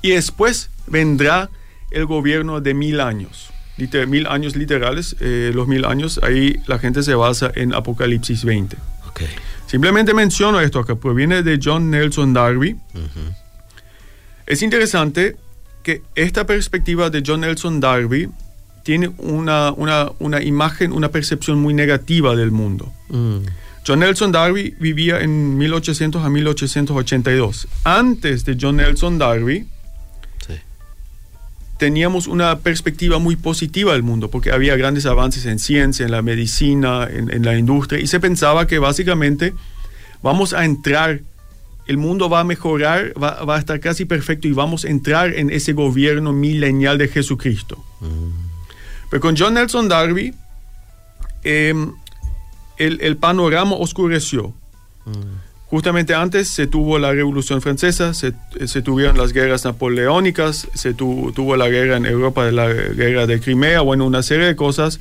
y 0.00 0.10
después 0.10 0.70
vendrá 0.86 1.50
el 1.90 2.06
gobierno 2.06 2.60
de 2.60 2.74
mil 2.74 3.00
años. 3.00 3.50
Liter- 3.76 4.06
mil 4.06 4.26
años 4.26 4.54
literales, 4.54 5.16
eh, 5.20 5.50
los 5.54 5.66
mil 5.66 5.84
años, 5.84 6.20
ahí 6.22 6.60
la 6.66 6.78
gente 6.78 7.02
se 7.02 7.14
basa 7.14 7.50
en 7.54 7.74
Apocalipsis 7.74 8.44
20. 8.44 8.76
Ok. 9.08 9.22
Simplemente 9.66 10.14
menciono 10.14 10.60
esto 10.60 10.78
acá, 10.78 10.94
proviene 10.96 11.42
de 11.42 11.58
John 11.62 11.90
Nelson 11.90 12.32
Darby. 12.32 12.76
Es 14.46 14.62
interesante 14.62 15.36
que 15.82 16.02
esta 16.14 16.46
perspectiva 16.46 17.10
de 17.10 17.22
John 17.26 17.40
Nelson 17.40 17.80
Darby 17.80 18.28
tiene 18.82 19.10
una, 19.18 19.72
una, 19.72 20.10
una 20.18 20.42
imagen, 20.42 20.92
una 20.92 21.08
percepción 21.10 21.58
muy 21.60 21.74
negativa 21.74 22.34
del 22.36 22.50
mundo. 22.50 22.92
Mm. 23.08 23.38
John 23.86 23.98
Nelson 24.00 24.30
Darby 24.32 24.74
vivía 24.78 25.20
en 25.20 25.56
1800 25.58 26.24
a 26.24 26.28
1882. 26.30 27.68
Antes 27.84 28.44
de 28.44 28.56
John 28.60 28.76
Nelson 28.76 29.18
Darby, 29.18 29.66
Sí. 30.46 30.54
teníamos 31.78 32.26
una 32.28 32.58
perspectiva 32.60 33.18
muy 33.18 33.36
positiva 33.36 33.92
del 33.92 34.02
mundo, 34.02 34.30
porque 34.30 34.50
había 34.52 34.76
grandes 34.76 35.04
avances 35.06 35.46
en 35.46 35.58
ciencia, 35.58 36.04
en 36.06 36.12
la 36.12 36.22
medicina, 36.22 37.08
en, 37.10 37.32
en 37.32 37.44
la 37.44 37.56
industria, 37.58 38.00
y 38.00 38.06
se 38.06 38.20
pensaba 38.20 38.66
que 38.68 38.78
básicamente 38.78 39.52
vamos 40.22 40.52
a 40.54 40.64
entrar, 40.64 41.20
el 41.88 41.98
mundo 41.98 42.28
va 42.28 42.40
a 42.40 42.44
mejorar, 42.44 43.12
va, 43.20 43.44
va 43.44 43.56
a 43.56 43.58
estar 43.58 43.80
casi 43.80 44.04
perfecto 44.04 44.46
y 44.46 44.52
vamos 44.52 44.84
a 44.84 44.88
entrar 44.90 45.34
en 45.34 45.50
ese 45.50 45.72
gobierno 45.72 46.32
milenial 46.32 46.98
de 46.98 47.08
Jesucristo. 47.08 47.84
Pero 49.12 49.20
con 49.20 49.36
John 49.36 49.52
Nelson 49.52 49.88
Darby, 49.90 50.32
eh, 51.44 51.74
el, 52.78 52.98
el 53.02 53.16
panorama 53.18 53.76
oscureció. 53.76 54.54
Justamente 55.66 56.14
antes 56.14 56.48
se 56.48 56.66
tuvo 56.66 56.98
la 56.98 57.12
Revolución 57.12 57.60
Francesa, 57.60 58.14
se, 58.14 58.32
se 58.66 58.80
tuvieron 58.80 59.18
las 59.18 59.34
guerras 59.34 59.64
napoleónicas, 59.66 60.66
se 60.74 60.94
tu- 60.94 61.30
tuvo 61.34 61.56
la 61.56 61.68
guerra 61.68 61.98
en 61.98 62.06
Europa 62.06 62.50
la 62.50 62.68
guerra 62.72 63.26
de 63.26 63.38
Crimea, 63.38 63.82
bueno, 63.82 64.06
una 64.06 64.22
serie 64.22 64.46
de 64.46 64.56
cosas. 64.56 64.98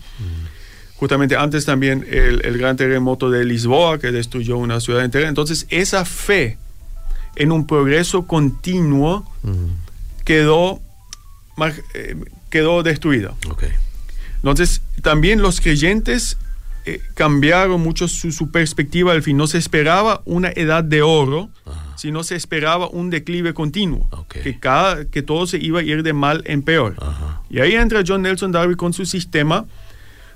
Justamente 0.97 1.37
antes 1.37 1.63
también 1.65 2.05
el, 2.09 2.45
el 2.45 2.57
gran 2.57 2.75
terremoto 2.75 3.29
de 3.29 3.45
Lisboa 3.45 3.97
que 3.97 4.11
destruyó 4.11 4.57
una 4.57 4.81
ciudad 4.81 5.05
entera. 5.05 5.29
Entonces 5.29 5.67
esa 5.69 6.03
fe 6.03 6.57
en 7.37 7.51
un 7.53 7.65
progreso 7.65 8.27
continuo 8.27 9.25
Mm. 9.43 10.23
quedó, 10.25 10.81
eh, 11.95 12.15
quedó 12.49 12.83
destruida. 12.83 13.33
Ok. 13.49 13.63
Entonces, 14.43 14.81
también 15.01 15.41
los 15.41 15.61
creyentes 15.61 16.37
eh, 16.85 16.99
cambiaron 17.13 17.79
mucho 17.81 18.07
su, 18.07 18.31
su 18.31 18.49
perspectiva 18.51 19.11
al 19.11 19.21
fin. 19.21 19.37
No 19.37 19.45
se 19.47 19.59
esperaba 19.59 20.21
una 20.25 20.49
edad 20.49 20.83
de 20.83 21.03
oro, 21.03 21.49
Ajá. 21.65 21.95
sino 21.95 22.23
se 22.23 22.35
esperaba 22.35 22.89
un 22.89 23.11
declive 23.11 23.53
continuo. 23.53 24.09
Que, 24.27 24.59
cada, 24.59 25.05
que 25.05 25.21
todo 25.21 25.45
se 25.45 25.57
iba 25.57 25.81
a 25.81 25.83
ir 25.83 26.01
de 26.01 26.13
mal 26.13 26.41
en 26.45 26.63
peor. 26.63 26.95
Ajá. 26.99 27.43
Y 27.49 27.59
ahí 27.59 27.73
entra 27.73 28.03
John 28.05 28.23
Nelson 28.23 28.51
Darby 28.51 28.75
con 28.75 28.93
su 28.93 29.05
sistema 29.05 29.65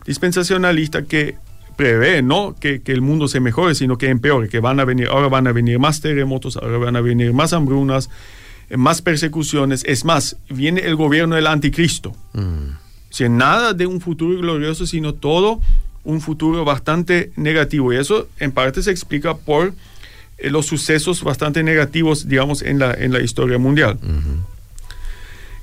dispensacionalista 0.06 1.04
que 1.04 1.36
prevé 1.76 2.22
no 2.22 2.56
que, 2.60 2.82
que 2.82 2.92
el 2.92 3.02
mundo 3.02 3.28
se 3.28 3.40
mejore, 3.40 3.76
sino 3.76 3.98
que 3.98 4.10
empeore, 4.10 4.48
que 4.50 4.60
van 4.60 4.80
a 4.80 4.86
venir, 4.86 5.08
ahora 5.08 5.28
van 5.28 5.48
a 5.48 5.52
venir 5.52 5.80
más 5.80 6.00
terremotos, 6.00 6.58
ahora 6.58 6.78
van 6.78 6.96
a 6.96 7.02
venir 7.02 7.34
más 7.34 7.54
hambrunas, 7.54 8.10
eh, 8.70 8.78
más 8.78 9.02
persecuciones. 9.02 9.84
Es 9.86 10.06
más, 10.06 10.38
viene 10.50 10.82
el 10.82 10.96
gobierno 10.96 11.36
del 11.36 11.48
anticristo. 11.48 12.16
Mm. 12.34 12.85
Sea, 13.16 13.30
nada 13.30 13.72
de 13.72 13.86
un 13.88 14.02
futuro 14.02 14.38
glorioso, 14.38 14.86
sino 14.86 15.14
todo 15.14 15.62
un 16.04 16.20
futuro 16.20 16.66
bastante 16.66 17.32
negativo. 17.38 17.94
Y 17.94 17.96
eso 17.96 18.28
en 18.42 18.52
parte 18.52 18.84
se 18.84 18.92
explica 18.92 19.38
por 19.38 19.74
eh, 20.38 20.50
los 20.50 20.66
sucesos 20.66 21.24
bastante 21.24 21.64
negativos, 21.64 22.28
digamos, 22.28 22.62
en 22.62 22.78
la, 22.78 22.94
en 22.94 23.14
la 23.14 23.22
historia 23.22 23.58
mundial. 23.58 23.98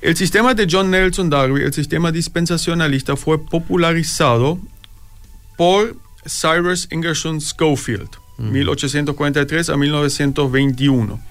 El 0.01 0.17
sistema 0.17 0.55
de 0.55 0.67
John 0.67 0.89
Nelson 0.89 1.29
Darby, 1.29 1.61
el 1.61 1.73
sistema 1.73 2.11
dispensacionalista, 2.11 3.15
fue 3.15 3.37
popularizado 3.37 4.57
por 5.55 5.95
Cyrus 6.25 6.87
Ingerson 6.91 7.39
Schofield, 7.39 8.09
1843 8.39 9.69
a 9.69 9.77
1921. 9.77 11.21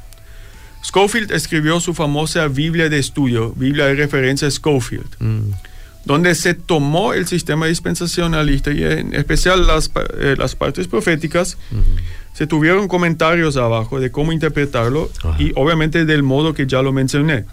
Schofield 0.85 1.33
escribió 1.33 1.81
su 1.81 1.95
famosa 1.95 2.47
Biblia 2.47 2.89
de 2.89 3.01
estudio, 3.01 3.53
Biblia 3.57 3.87
de 3.87 3.95
referencia 3.95 4.49
Schofield. 4.49 5.17
Donde 6.05 6.35
se 6.35 6.55
tomó 6.55 7.15
el 7.15 7.27
sistema 7.27 7.67
dispensacionalista 7.67 8.73
y 8.73 8.83
en 8.83 9.15
especial 9.15 9.67
las, 9.67 9.91
eh, 10.19 10.35
las 10.37 10.57
partes 10.57 10.89
proféticas, 10.89 11.59
se 12.33 12.47
tuvieron 12.47 12.89
comentarios 12.89 13.57
abajo 13.57 14.01
de 14.01 14.11
cómo 14.11 14.33
interpretarlo 14.33 15.11
y 15.39 15.53
obviamente 15.55 16.05
del 16.05 16.23
modo 16.23 16.55
que 16.55 16.67
ya 16.67 16.83
lo 16.83 16.93
mencioné. 16.93 17.45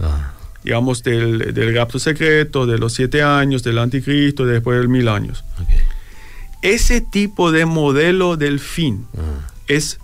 Digamos, 0.64 1.04
del, 1.04 1.54
del 1.54 1.74
rapto 1.76 2.00
secreto, 2.00 2.66
de 2.66 2.78
los 2.78 2.94
siete 2.94 3.24
años, 3.24 3.64
del 3.64 3.78
anticristo, 3.78 4.46
después 4.46 4.78
del 4.78 4.90
mil 4.90 5.08
años. 5.08 5.46
Ese 6.62 7.00
tipo 7.00 7.52
de 7.52 7.66
modelo 7.66 8.36
del 8.36 8.60
fin 8.60 9.06
es 9.68 10.00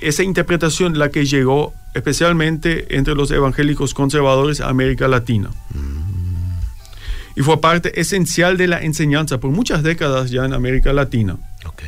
esa 0.00 0.22
interpretación 0.22 0.98
la 0.98 1.10
que 1.10 1.26
llegó 1.26 1.74
especialmente 1.94 2.96
entre 2.96 3.14
los 3.14 3.30
evangélicos 3.30 3.94
conservadores 3.94 4.60
a 4.60 4.68
América 4.68 5.08
Latina. 5.08 5.50
Y 7.38 7.42
fue 7.42 7.60
parte 7.60 8.00
esencial 8.00 8.56
de 8.56 8.66
la 8.66 8.82
enseñanza 8.82 9.38
por 9.38 9.50
muchas 9.50 9.82
décadas 9.82 10.30
ya 10.30 10.44
en 10.44 10.52
América 10.52 10.92
Latina. 10.92 11.36
Ok. 11.64 11.82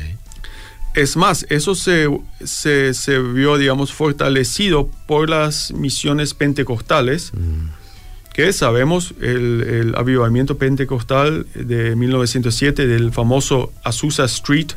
Es 0.93 1.15
más, 1.15 1.45
eso 1.49 1.73
se, 1.75 2.07
se, 2.43 2.93
se 2.93 3.19
vio, 3.19 3.57
digamos, 3.57 3.93
fortalecido 3.93 4.89
por 5.07 5.29
las 5.29 5.71
misiones 5.73 6.33
pentecostales, 6.33 7.31
Mm. 7.33 7.69
que 8.33 8.53
sabemos 8.53 9.13
el, 9.21 9.61
el 9.61 9.95
avivamiento 9.95 10.57
pentecostal 10.57 11.45
de 11.55 11.95
1907 11.95 12.87
del 12.87 13.11
famoso 13.11 13.71
Azusa 13.83 14.25
Street, 14.25 14.71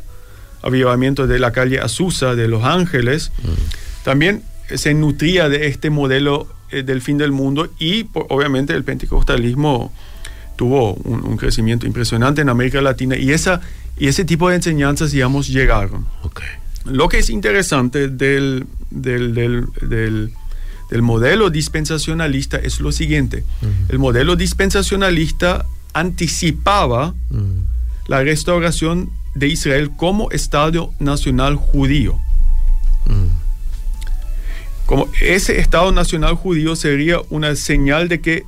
avivamiento 0.61 1.25
de 1.27 1.39
la 1.39 1.51
calle 1.51 1.79
Azusa 1.79 2.35
de 2.35 2.47
Los 2.49 2.63
Ángeles, 2.63 3.31
también 4.03 4.43
se 4.73 4.93
nutría 4.93 5.47
de 5.47 5.67
este 5.67 5.89
modelo 5.89 6.47
eh, 6.71 6.83
del 6.83 7.01
fin 7.01 7.17
del 7.17 7.31
mundo 7.31 7.69
y 7.79 8.03
por- 8.05 8.25
obviamente 8.29 8.73
el 8.73 8.83
pentecostalismo 8.83 9.93
tuvo 10.55 10.93
un, 10.93 11.25
un 11.25 11.37
crecimiento 11.37 11.85
impresionante 11.85 12.41
en 12.41 12.49
América 12.49 12.81
Latina 12.81 13.15
y, 13.17 13.31
esa, 13.31 13.61
y 13.97 14.07
ese 14.07 14.25
tipo 14.25 14.49
de 14.49 14.55
enseñanzas, 14.55 15.11
digamos, 15.11 15.47
llegaron. 15.47 16.05
Lo 16.85 17.07
que 17.09 17.17
es 17.19 17.29
interesante 17.29 18.07
del, 18.09 18.67
del, 18.91 19.33
del- 19.33 19.65
del- 19.81 20.31
del 20.91 21.01
modelo 21.01 21.49
dispensacionalista 21.49 22.57
es 22.57 22.79
lo 22.79 22.91
siguiente. 22.91 23.43
El 23.89 23.97
modelo 23.97 24.35
dispensacionalista 24.35 25.65
anticipaba 25.93 27.15
la 28.07 28.21
restauración 28.23 29.09
de 29.33 29.47
Israel 29.47 29.89
como 29.97 30.29
Estado 30.29 30.93
nacional 30.99 31.55
judío. 31.55 32.19
Como 34.85 35.07
ese 35.21 35.59
Estado 35.59 35.91
nacional 35.91 36.35
judío 36.35 36.75
sería 36.75 37.17
una 37.29 37.55
señal 37.55 38.07
de 38.07 38.21
que 38.21 38.43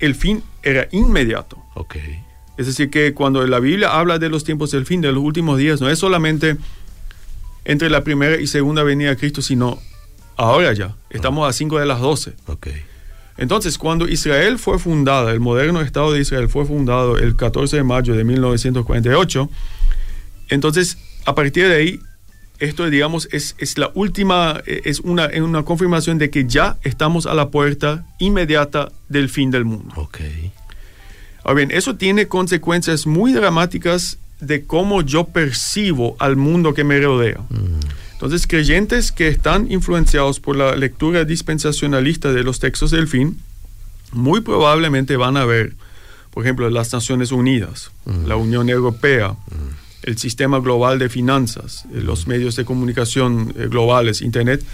el 0.00 0.14
fin 0.14 0.42
era 0.68 0.88
inmediato. 0.92 1.58
Ok. 1.74 1.96
Es 2.56 2.66
decir, 2.66 2.90
que 2.90 3.14
cuando 3.14 3.46
la 3.46 3.60
Biblia 3.60 3.98
habla 3.98 4.18
de 4.18 4.28
los 4.28 4.44
tiempos 4.44 4.72
del 4.72 4.84
fin, 4.84 5.00
de 5.00 5.12
los 5.12 5.22
últimos 5.22 5.58
días, 5.58 5.80
no 5.80 5.88
es 5.88 5.98
solamente 5.98 6.56
entre 7.64 7.90
la 7.90 8.02
primera 8.02 8.40
y 8.40 8.46
segunda 8.46 8.82
venida 8.82 9.10
de 9.10 9.16
Cristo, 9.16 9.42
sino 9.42 9.78
ahora 10.36 10.72
ya. 10.72 10.96
Estamos 11.10 11.48
a 11.48 11.52
5 11.52 11.78
de 11.78 11.86
las 11.86 12.00
12. 12.00 12.32
Ok. 12.46 12.68
Entonces, 13.36 13.78
cuando 13.78 14.08
Israel 14.08 14.58
fue 14.58 14.80
fundada, 14.80 15.30
el 15.30 15.38
moderno 15.38 15.80
Estado 15.80 16.12
de 16.12 16.20
Israel 16.20 16.48
fue 16.48 16.64
fundado 16.64 17.16
el 17.16 17.36
14 17.36 17.76
de 17.76 17.84
mayo 17.84 18.14
de 18.14 18.24
1948, 18.24 19.48
entonces, 20.48 20.98
a 21.24 21.34
partir 21.34 21.68
de 21.68 21.76
ahí, 21.76 22.00
esto, 22.58 22.90
digamos, 22.90 23.28
es, 23.30 23.54
es 23.58 23.78
la 23.78 23.92
última, 23.94 24.60
es 24.66 25.00
una, 25.00 25.26
es 25.26 25.40
una 25.40 25.62
confirmación 25.64 26.18
de 26.18 26.30
que 26.30 26.46
ya 26.46 26.78
estamos 26.82 27.26
a 27.26 27.34
la 27.34 27.50
puerta 27.50 28.04
inmediata 28.18 28.90
del 29.08 29.28
fin 29.28 29.50
del 29.50 29.64
mundo. 29.64 29.94
Ok. 29.96 30.18
Ahora 31.44 31.56
bien, 31.56 31.70
eso 31.70 31.96
tiene 31.96 32.28
consecuencias 32.28 33.06
muy 33.06 33.32
dramáticas 33.32 34.18
de 34.40 34.64
cómo 34.64 35.02
yo 35.02 35.24
percibo 35.24 36.16
al 36.18 36.36
mundo 36.36 36.74
que 36.74 36.84
me 36.84 37.00
rodea. 37.00 37.40
Mm. 37.50 37.80
Entonces, 38.12 38.46
creyentes 38.46 39.12
que 39.12 39.28
están 39.28 39.70
influenciados 39.70 40.40
por 40.40 40.56
la 40.56 40.74
lectura 40.74 41.24
dispensacionalista 41.24 42.32
de 42.32 42.42
los 42.42 42.58
textos 42.58 42.90
del 42.90 43.06
fin, 43.06 43.38
muy 44.12 44.40
probablemente 44.40 45.16
van 45.16 45.36
a 45.36 45.44
ver, 45.44 45.74
por 46.32 46.44
ejemplo, 46.44 46.68
las 46.68 46.92
Naciones 46.92 47.30
Unidas, 47.30 47.92
la 48.26 48.36
Unión 48.36 48.68
Europea, 48.68 49.36
el 50.02 50.18
sistema 50.18 50.58
global 50.58 50.98
de 50.98 51.08
finanzas, 51.08 51.84
los 51.92 52.26
medios 52.26 52.56
de 52.56 52.64
comunicación 52.64 53.54
eh, 53.56 53.68
globales, 53.68 54.20
Internet, 54.22 54.64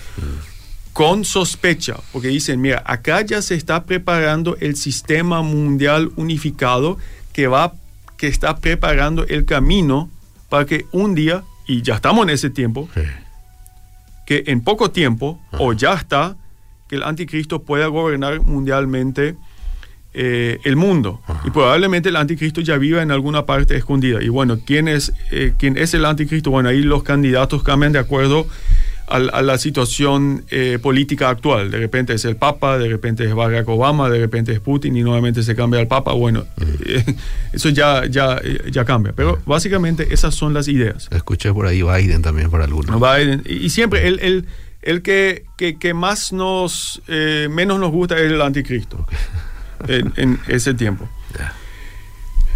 con 0.95 1.25
sospecha, 1.27 1.97
porque 2.13 2.29
dicen, 2.29 2.61
mira, 2.61 2.83
acá 2.87 3.21
ya 3.21 3.43
se 3.43 3.55
está 3.57 3.85
preparando 3.85 4.57
el 4.61 4.77
sistema 4.77 5.43
mundial 5.43 6.11
unificado 6.17 6.97
que 7.33 7.47
va, 7.49 7.75
que 8.17 8.29
está 8.29 8.57
preparando 8.57 9.27
el 9.27 9.45
camino 9.45 10.09
para 10.49 10.65
que 10.67 10.87
un 10.93 11.15
día, 11.15 11.43
y 11.67 11.83
ya 11.83 11.97
estamos 11.97 12.23
en 12.23 12.31
ese 12.31 12.49
tiempo, 12.49 12.89
Sí. 12.95 13.01
que 14.25 14.45
en 14.47 14.63
poco 14.63 14.91
tiempo, 14.93 15.41
o 15.59 15.73
ya 15.73 15.95
está, 15.95 16.37
que 16.89 16.95
el 16.97 17.03
anticristo 17.03 17.63
pueda 17.63 17.89
gobernar 17.89 18.41
mundialmente 18.41 19.35
eh, 20.17 20.61
el 20.63 20.77
mundo. 20.77 21.21
Y 21.45 21.51
probablemente 21.51 22.09
el 22.11 22.15
anticristo 22.15 22.61
ya 22.61 22.77
viva 22.79 23.03
en 23.03 23.11
alguna 23.11 23.47
parte 23.47 23.77
escondida. 23.77 24.23
Y 24.23 24.29
bueno, 24.29 24.61
¿quién 24.65 24.87
es, 24.87 25.13
eh, 25.33 25.55
¿quién 25.59 25.77
es 25.77 25.93
el 25.93 26.05
anticristo? 26.05 26.53
Bueno, 26.53 26.69
ahí 26.69 26.83
los 26.83 27.03
candidatos 27.03 27.65
cambian 27.65 27.91
de 27.91 27.99
acuerdo 27.99 28.47
a, 29.07 29.43
la 29.43 29.59
situación 29.59 30.45
eh, 30.51 30.79
política 30.81 31.29
actual. 31.29 31.71
De 31.71 31.79
repente 31.79 32.15
es 32.15 32.25
el 32.25 32.37
Papa, 32.37 32.79
de 32.79 32.89
repente 32.89 33.25
es 33.25 33.35
Barack 33.35 33.69
Obama, 33.69 34.09
de 34.09 34.19
repente 34.19 34.53
es 34.53 34.61
Putin 34.61 34.97
y 34.97 35.03
nuevamente 35.03 35.43
se 35.43 35.55
cambia 35.55 35.81
el 35.81 35.87
Papa. 35.87 36.13
Bueno, 36.13 36.45
eh, 36.87 37.05
eso 37.53 37.69
ya, 37.69 38.07
ya, 38.07 38.41
ya 38.71 38.85
cambia. 38.85 39.13
Pero 39.15 39.41
básicamente 39.47 40.13
esas 40.13 40.35
son 40.35 40.55
las 40.55 40.69
ideas. 40.69 41.09
Escuché 41.11 41.53
por 41.53 41.67
ahí 41.67 41.83
Biden 41.83 42.23
también 42.23 42.51
por 42.51 42.63
algunos. 42.63 43.01
Biden, 43.01 43.43
y, 43.47 43.69
siempre 43.71 44.09
el, 44.09 44.21
el, 44.21 44.47
el 44.83 45.03
que, 45.03 45.45
que, 45.57 45.95
más 45.95 46.33
nos, 46.33 47.03
eh, 47.09 47.49
menos 47.51 47.79
nos 47.79 47.91
gusta 47.91 48.17
es 48.17 48.33
el 48.33 48.41
anticristo 48.41 49.07
en, 49.89 50.41
ese 50.49 50.75
tiempo. 50.75 51.09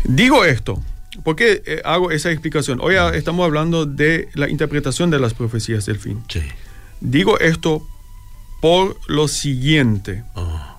Digo 0.05 0.45
esto 0.45 0.83
¿Por 1.23 1.37
qué 1.37 1.63
eh, 1.67 1.83
hago 1.85 2.11
esa 2.11 2.31
explicación? 2.31 2.81
Hoy 2.81 2.95
estamos 3.15 3.45
hablando 3.45 3.87
de 3.87 4.29
la 4.35 4.49
interpretación 4.49 5.11
de 5.11 5.19
las 5.19 5.35
profecías 5.35 5.87
del 5.87 5.99
fin. 5.99 6.23
Sí. 6.29 6.43
Digo 7.01 7.39
esto 7.39 7.87
por 8.61 8.97
lo 9.07 9.29
siguiente. 9.29 10.25
Oh. 10.35 10.77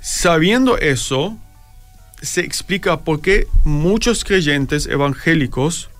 Sabiendo 0.00 0.78
eso, 0.78 1.36
se 2.20 2.40
explica 2.40 3.00
por 3.00 3.20
qué 3.20 3.46
muchos 3.64 4.24
creyentes 4.24 4.86
evangélicos 4.86 5.90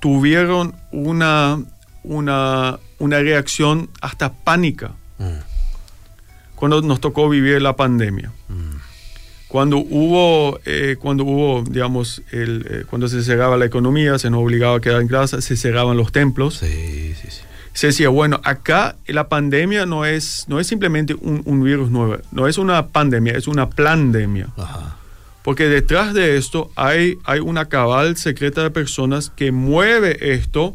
tuvieron 0.00 0.74
una, 0.92 1.62
una, 2.02 2.78
una 2.98 3.18
reacción 3.20 3.88
hasta 4.00 4.32
pánica 4.32 4.92
mm. 5.18 5.38
cuando 6.54 6.82
nos 6.82 7.00
tocó 7.00 7.28
vivir 7.28 7.62
la 7.62 7.76
pandemia. 7.76 8.32
Mm. 8.48 8.73
Cuando 9.54 9.76
hubo, 9.78 10.58
eh, 10.64 10.96
cuando 10.98 11.22
hubo, 11.22 11.62
digamos, 11.62 12.22
el, 12.32 12.66
eh, 12.68 12.84
cuando 12.90 13.06
se 13.06 13.22
cerraba 13.22 13.56
la 13.56 13.64
economía, 13.64 14.18
se 14.18 14.28
nos 14.28 14.42
obligaba 14.42 14.78
a 14.78 14.80
quedar 14.80 15.00
en 15.00 15.06
casa, 15.06 15.40
se 15.40 15.56
cerraban 15.56 15.96
los 15.96 16.10
templos. 16.10 16.56
Sí, 16.56 17.14
sí, 17.14 17.28
sí. 17.30 17.40
Se 17.72 17.86
decía, 17.86 18.08
bueno, 18.08 18.40
acá 18.42 18.96
la 19.06 19.28
pandemia 19.28 19.86
no 19.86 20.06
es, 20.06 20.46
no 20.48 20.58
es 20.58 20.66
simplemente 20.66 21.14
un, 21.14 21.62
virus 21.62 21.88
nuevo, 21.88 22.16
no 22.32 22.48
es 22.48 22.58
una 22.58 22.88
pandemia, 22.88 23.34
es 23.34 23.46
una 23.46 23.70
pandemia. 23.70 24.48
Porque 25.44 25.68
detrás 25.68 26.14
de 26.14 26.36
esto 26.36 26.72
hay, 26.74 27.18
hay 27.22 27.38
una 27.38 27.66
cabal 27.66 28.16
secreta 28.16 28.60
de 28.64 28.72
personas 28.72 29.30
que 29.30 29.52
mueve 29.52 30.34
esto 30.34 30.74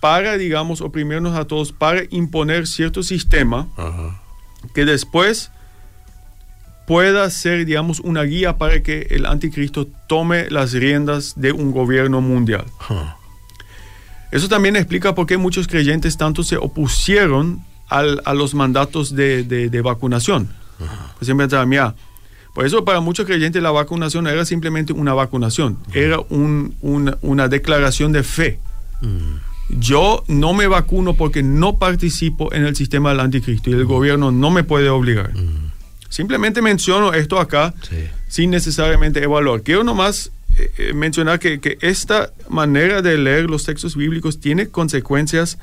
para, 0.00 0.36
digamos, 0.36 0.82
oprimirnos 0.82 1.34
a 1.34 1.46
todos, 1.46 1.72
para 1.72 2.02
imponer 2.10 2.66
cierto 2.66 3.02
sistema 3.02 3.68
que 4.74 4.84
después 4.84 5.50
pueda 6.86 7.28
ser, 7.30 7.66
digamos, 7.66 8.00
una 8.00 8.22
guía 8.22 8.56
para 8.56 8.82
que 8.82 9.08
el 9.10 9.26
anticristo 9.26 9.86
tome 10.08 10.48
las 10.50 10.72
riendas 10.72 11.34
de 11.36 11.52
un 11.52 11.72
gobierno 11.72 12.20
mundial. 12.20 12.64
Eso 14.30 14.48
también 14.48 14.76
explica 14.76 15.14
por 15.14 15.26
qué 15.26 15.36
muchos 15.36 15.66
creyentes 15.66 16.16
tanto 16.16 16.42
se 16.42 16.56
opusieron 16.56 17.60
a 17.88 18.34
los 18.34 18.54
mandatos 18.54 19.14
de, 19.14 19.80
vacunación. 19.82 20.48
Pues 21.18 21.26
siempre 21.26 21.46
mira, 21.66 21.94
por 22.54 22.66
eso 22.66 22.84
para 22.84 23.00
muchos 23.00 23.26
creyentes 23.26 23.62
la 23.62 23.70
vacunación 23.70 24.26
era 24.26 24.44
simplemente 24.44 24.92
una 24.92 25.14
vacunación, 25.14 25.78
era 25.92 26.20
una, 26.30 27.48
declaración 27.48 28.12
de 28.12 28.22
fe. 28.22 28.58
Mm. 29.00 29.78
Yo 29.80 30.22
no 30.28 30.54
me 30.54 30.66
vacuno 30.68 31.14
porque 31.14 31.42
no 31.42 31.78
participo 31.78 32.52
en 32.54 32.64
el 32.64 32.76
sistema 32.76 33.10
del 33.10 33.20
anticristo 33.20 33.70
y 33.70 33.72
el 33.72 33.84
gobierno 33.84 34.30
no 34.30 34.50
me 34.50 34.62
puede 34.62 34.88
obligar. 34.88 35.32
Simplemente 36.16 36.62
menciono 36.62 37.12
esto 37.12 37.38
acá 37.38 37.74
sin 38.26 38.48
necesariamente 38.48 39.22
evaluar. 39.22 39.60
Quiero 39.60 39.84
nomás 39.84 40.32
eh, 40.56 40.72
eh, 40.78 40.92
mencionar 40.94 41.38
que, 41.38 41.76
esta 41.82 42.32
manera 42.48 43.02
de 43.02 43.18
leer 43.18 43.50
los 43.50 43.64
textos 43.64 43.96
bíblicos 43.96 44.40
tiene 44.40 44.68
consecuencias 44.68 45.58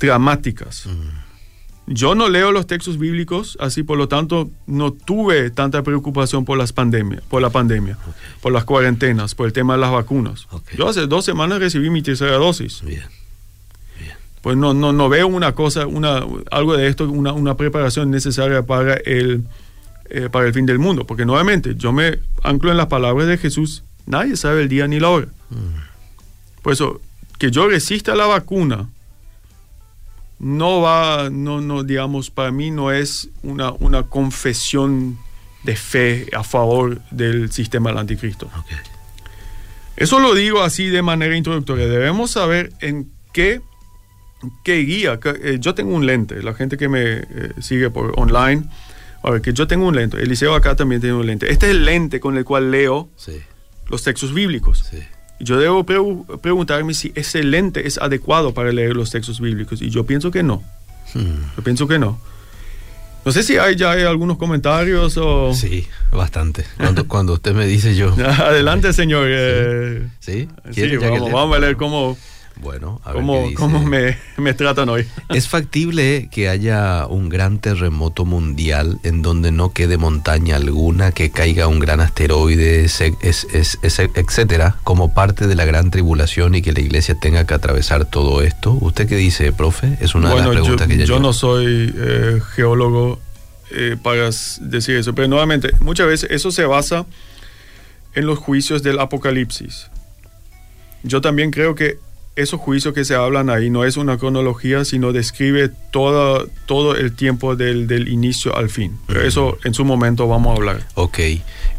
dramáticas. 0.00 0.86
Mm. 0.86 1.92
Yo 1.94 2.16
no 2.16 2.28
leo 2.28 2.50
los 2.50 2.66
textos 2.66 2.98
bíblicos, 2.98 3.56
así 3.60 3.84
por 3.84 3.96
lo 3.96 4.08
tanto 4.08 4.50
no 4.66 4.92
tuve 4.92 5.50
tanta 5.50 5.84
preocupación 5.84 6.44
por 6.44 6.58
las 6.58 6.72
pandemias, 6.72 7.22
por 7.28 7.40
la 7.40 7.50
pandemia, 7.50 7.96
por 8.42 8.50
las 8.52 8.64
cuarentenas, 8.64 9.36
por 9.36 9.46
el 9.46 9.52
tema 9.52 9.74
de 9.74 9.80
las 9.80 9.92
vacunas. 9.92 10.48
Yo 10.76 10.88
hace 10.88 11.06
dos 11.06 11.24
semanas 11.24 11.60
recibí 11.60 11.88
mi 11.88 12.02
tercera 12.02 12.34
dosis. 12.34 12.82
Bien. 12.82 13.04
Pues 14.42 14.56
no, 14.56 14.74
no, 14.74 14.92
no 14.92 15.08
veo 15.08 15.28
una 15.28 15.52
cosa, 15.52 15.86
una, 15.86 16.24
algo 16.50 16.76
de 16.76 16.88
esto, 16.88 17.08
una, 17.08 17.32
una 17.32 17.56
preparación 17.56 18.10
necesaria 18.10 18.62
para 18.66 18.94
el 18.94 19.44
eh, 20.10 20.28
para 20.30 20.46
el 20.46 20.54
fin 20.54 20.66
del 20.66 20.78
mundo. 20.78 21.06
Porque 21.06 21.24
nuevamente, 21.24 21.74
yo 21.76 21.92
me 21.92 22.18
anclo 22.42 22.70
en 22.70 22.76
las 22.76 22.86
palabras 22.86 23.26
de 23.26 23.38
Jesús, 23.38 23.84
nadie 24.06 24.36
sabe 24.36 24.62
el 24.62 24.68
día 24.68 24.86
ni 24.86 25.00
la 25.00 25.08
hora. 25.10 25.26
Mm. 25.50 26.62
Por 26.62 26.72
eso, 26.72 27.00
que 27.38 27.50
yo 27.50 27.68
resista 27.68 28.14
la 28.14 28.26
vacuna, 28.26 28.88
no 30.38 30.80
va, 30.80 31.30
no, 31.30 31.60
no, 31.60 31.82
digamos, 31.84 32.30
para 32.30 32.50
mí 32.50 32.70
no 32.70 32.92
es 32.92 33.30
una, 33.42 33.72
una 33.72 34.04
confesión 34.04 35.18
de 35.62 35.76
fe 35.76 36.28
a 36.36 36.44
favor 36.44 37.00
del 37.10 37.50
sistema 37.50 37.90
del 37.90 37.98
anticristo. 37.98 38.50
Eso 39.96 40.18
lo 40.20 40.34
digo 40.34 40.62
así 40.62 40.88
de 40.88 41.02
manera 41.02 41.36
introductoria. 41.36 41.86
Debemos 41.86 42.32
saber 42.32 42.72
en 42.80 43.10
qué, 43.32 43.62
qué 44.64 44.78
guía. 44.78 45.18
Eh, 45.24 45.58
yo 45.60 45.74
tengo 45.74 45.94
un 45.94 46.04
lente, 46.04 46.42
la 46.42 46.54
gente 46.54 46.76
que 46.76 46.88
me 46.88 47.02
eh, 47.02 47.24
sigue 47.60 47.90
por 47.90 48.12
online 48.18 48.64
a 49.24 49.30
ver, 49.30 49.40
que 49.40 49.52
yo 49.52 49.66
tengo 49.66 49.86
un 49.86 49.96
lente, 49.96 50.18
Eliseo 50.22 50.54
acá 50.54 50.76
también 50.76 51.00
tiene 51.00 51.16
un 51.16 51.26
lente. 51.26 51.50
Este 51.50 51.66
es 51.66 51.72
el 51.72 51.84
lente 51.84 52.20
con 52.20 52.36
el 52.36 52.44
cual 52.44 52.70
leo 52.70 53.08
los 53.88 54.02
textos 54.02 54.34
bíblicos. 54.34 54.90
Y 55.40 55.44
yo 55.44 55.58
debo 55.58 55.84
preguntarme 56.42 56.94
si 56.94 57.10
ese 57.14 57.42
lente 57.42 57.86
es 57.86 57.98
adecuado 57.98 58.52
para 58.52 58.70
leer 58.70 58.94
los 58.94 59.10
textos 59.10 59.40
bíblicos. 59.40 59.80
Y 59.80 59.90
yo 59.90 60.04
pienso 60.04 60.30
que 60.30 60.42
no. 60.42 60.62
Hmm. 61.14 61.56
Yo 61.56 61.64
pienso 61.64 61.88
que 61.88 61.98
no. 61.98 62.20
No 63.24 63.32
sé 63.32 63.42
si 63.42 63.56
hay 63.56 63.74
ya 63.76 63.92
hay 63.92 64.02
algunos 64.02 64.36
comentarios 64.36 65.16
o... 65.16 65.54
Sí, 65.54 65.86
bastante. 66.12 66.66
Cuando, 66.76 67.08
cuando 67.08 67.32
usted 67.32 67.54
me 67.54 67.66
dice 67.66 67.96
yo... 67.96 68.12
Adelante, 68.12 68.92
señor. 68.92 69.28
Sí, 70.20 70.48
¿Sí? 70.70 70.96
vamos, 70.96 71.32
vamos, 71.32 71.56
a 71.56 71.60
leer 71.60 71.76
cómo, 71.76 72.18
bueno, 72.60 73.00
a 73.04 73.12
¿Cómo, 73.12 73.48
¿cómo 73.54 73.82
me, 73.82 74.16
me, 74.36 74.54
tratan 74.54 74.88
hoy? 74.88 75.06
¿Es 75.28 75.48
factible 75.48 76.28
que 76.30 76.48
haya 76.48 77.06
un 77.06 77.28
gran 77.28 77.58
terremoto 77.58 78.24
mundial 78.24 78.98
en 79.02 79.22
donde 79.22 79.50
no 79.50 79.72
quede 79.72 79.96
montaña 79.96 80.56
alguna, 80.56 81.12
que 81.12 81.30
caiga 81.30 81.66
un 81.66 81.78
gran 81.78 82.00
asteroide, 82.00 82.84
es, 82.84 83.00
es, 83.00 83.78
etcétera, 83.82 84.76
como 84.84 85.12
parte 85.12 85.46
de 85.46 85.54
la 85.54 85.64
gran 85.64 85.90
tribulación 85.90 86.54
y 86.54 86.62
que 86.62 86.72
la 86.72 86.80
iglesia 86.80 87.14
tenga 87.14 87.46
que 87.46 87.54
atravesar 87.54 88.04
todo 88.04 88.42
esto? 88.42 88.72
¿Usted 88.80 89.08
qué 89.08 89.16
dice, 89.16 89.52
profe? 89.52 89.98
Es 90.00 90.14
una 90.14 90.30
de 90.30 90.36
las 90.36 90.48
preguntas 90.48 90.88
yo, 90.88 90.96
que 90.96 91.06
yo 91.06 91.20
no 91.20 91.32
soy 91.32 91.92
eh, 91.96 92.40
geólogo 92.54 93.20
eh, 93.70 93.96
para 94.00 94.30
decir 94.60 94.96
eso, 94.96 95.14
pero 95.14 95.28
nuevamente, 95.28 95.72
muchas 95.80 96.06
veces 96.06 96.30
eso 96.30 96.50
se 96.50 96.64
basa 96.64 97.06
en 98.14 98.26
los 98.26 98.38
juicios 98.38 98.82
del 98.82 99.00
Apocalipsis. 99.00 99.90
Yo 101.02 101.20
también 101.20 101.50
creo 101.50 101.74
que 101.74 101.98
esos 102.36 102.60
juicios 102.60 102.94
que 102.94 103.04
se 103.04 103.14
hablan 103.14 103.48
ahí 103.48 103.70
no 103.70 103.84
es 103.84 103.96
una 103.96 104.18
cronología, 104.18 104.84
sino 104.84 105.12
describe 105.12 105.70
todo, 105.90 106.48
todo 106.66 106.96
el 106.96 107.12
tiempo 107.12 107.54
del, 107.54 108.08
inicio 108.08 108.56
al 108.56 108.70
fin. 108.70 108.98
Pero 109.06 109.22
eso 109.22 109.58
en 109.64 109.74
su 109.74 109.84
momento 109.84 110.26
vamos 110.26 110.52
a 110.52 110.56
hablar. 110.56 110.86
Ok. 110.94 111.18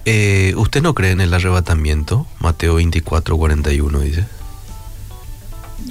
Eh, 0.06 0.54
¿Usted 0.56 0.82
no 0.82 0.94
cree 0.94 1.12
en 1.12 1.22
el 1.22 1.34
arrebatamiento? 1.34 2.26
Mateo 2.40 2.76
24, 2.76 3.38
41 3.38 4.00
dice. 4.00 4.26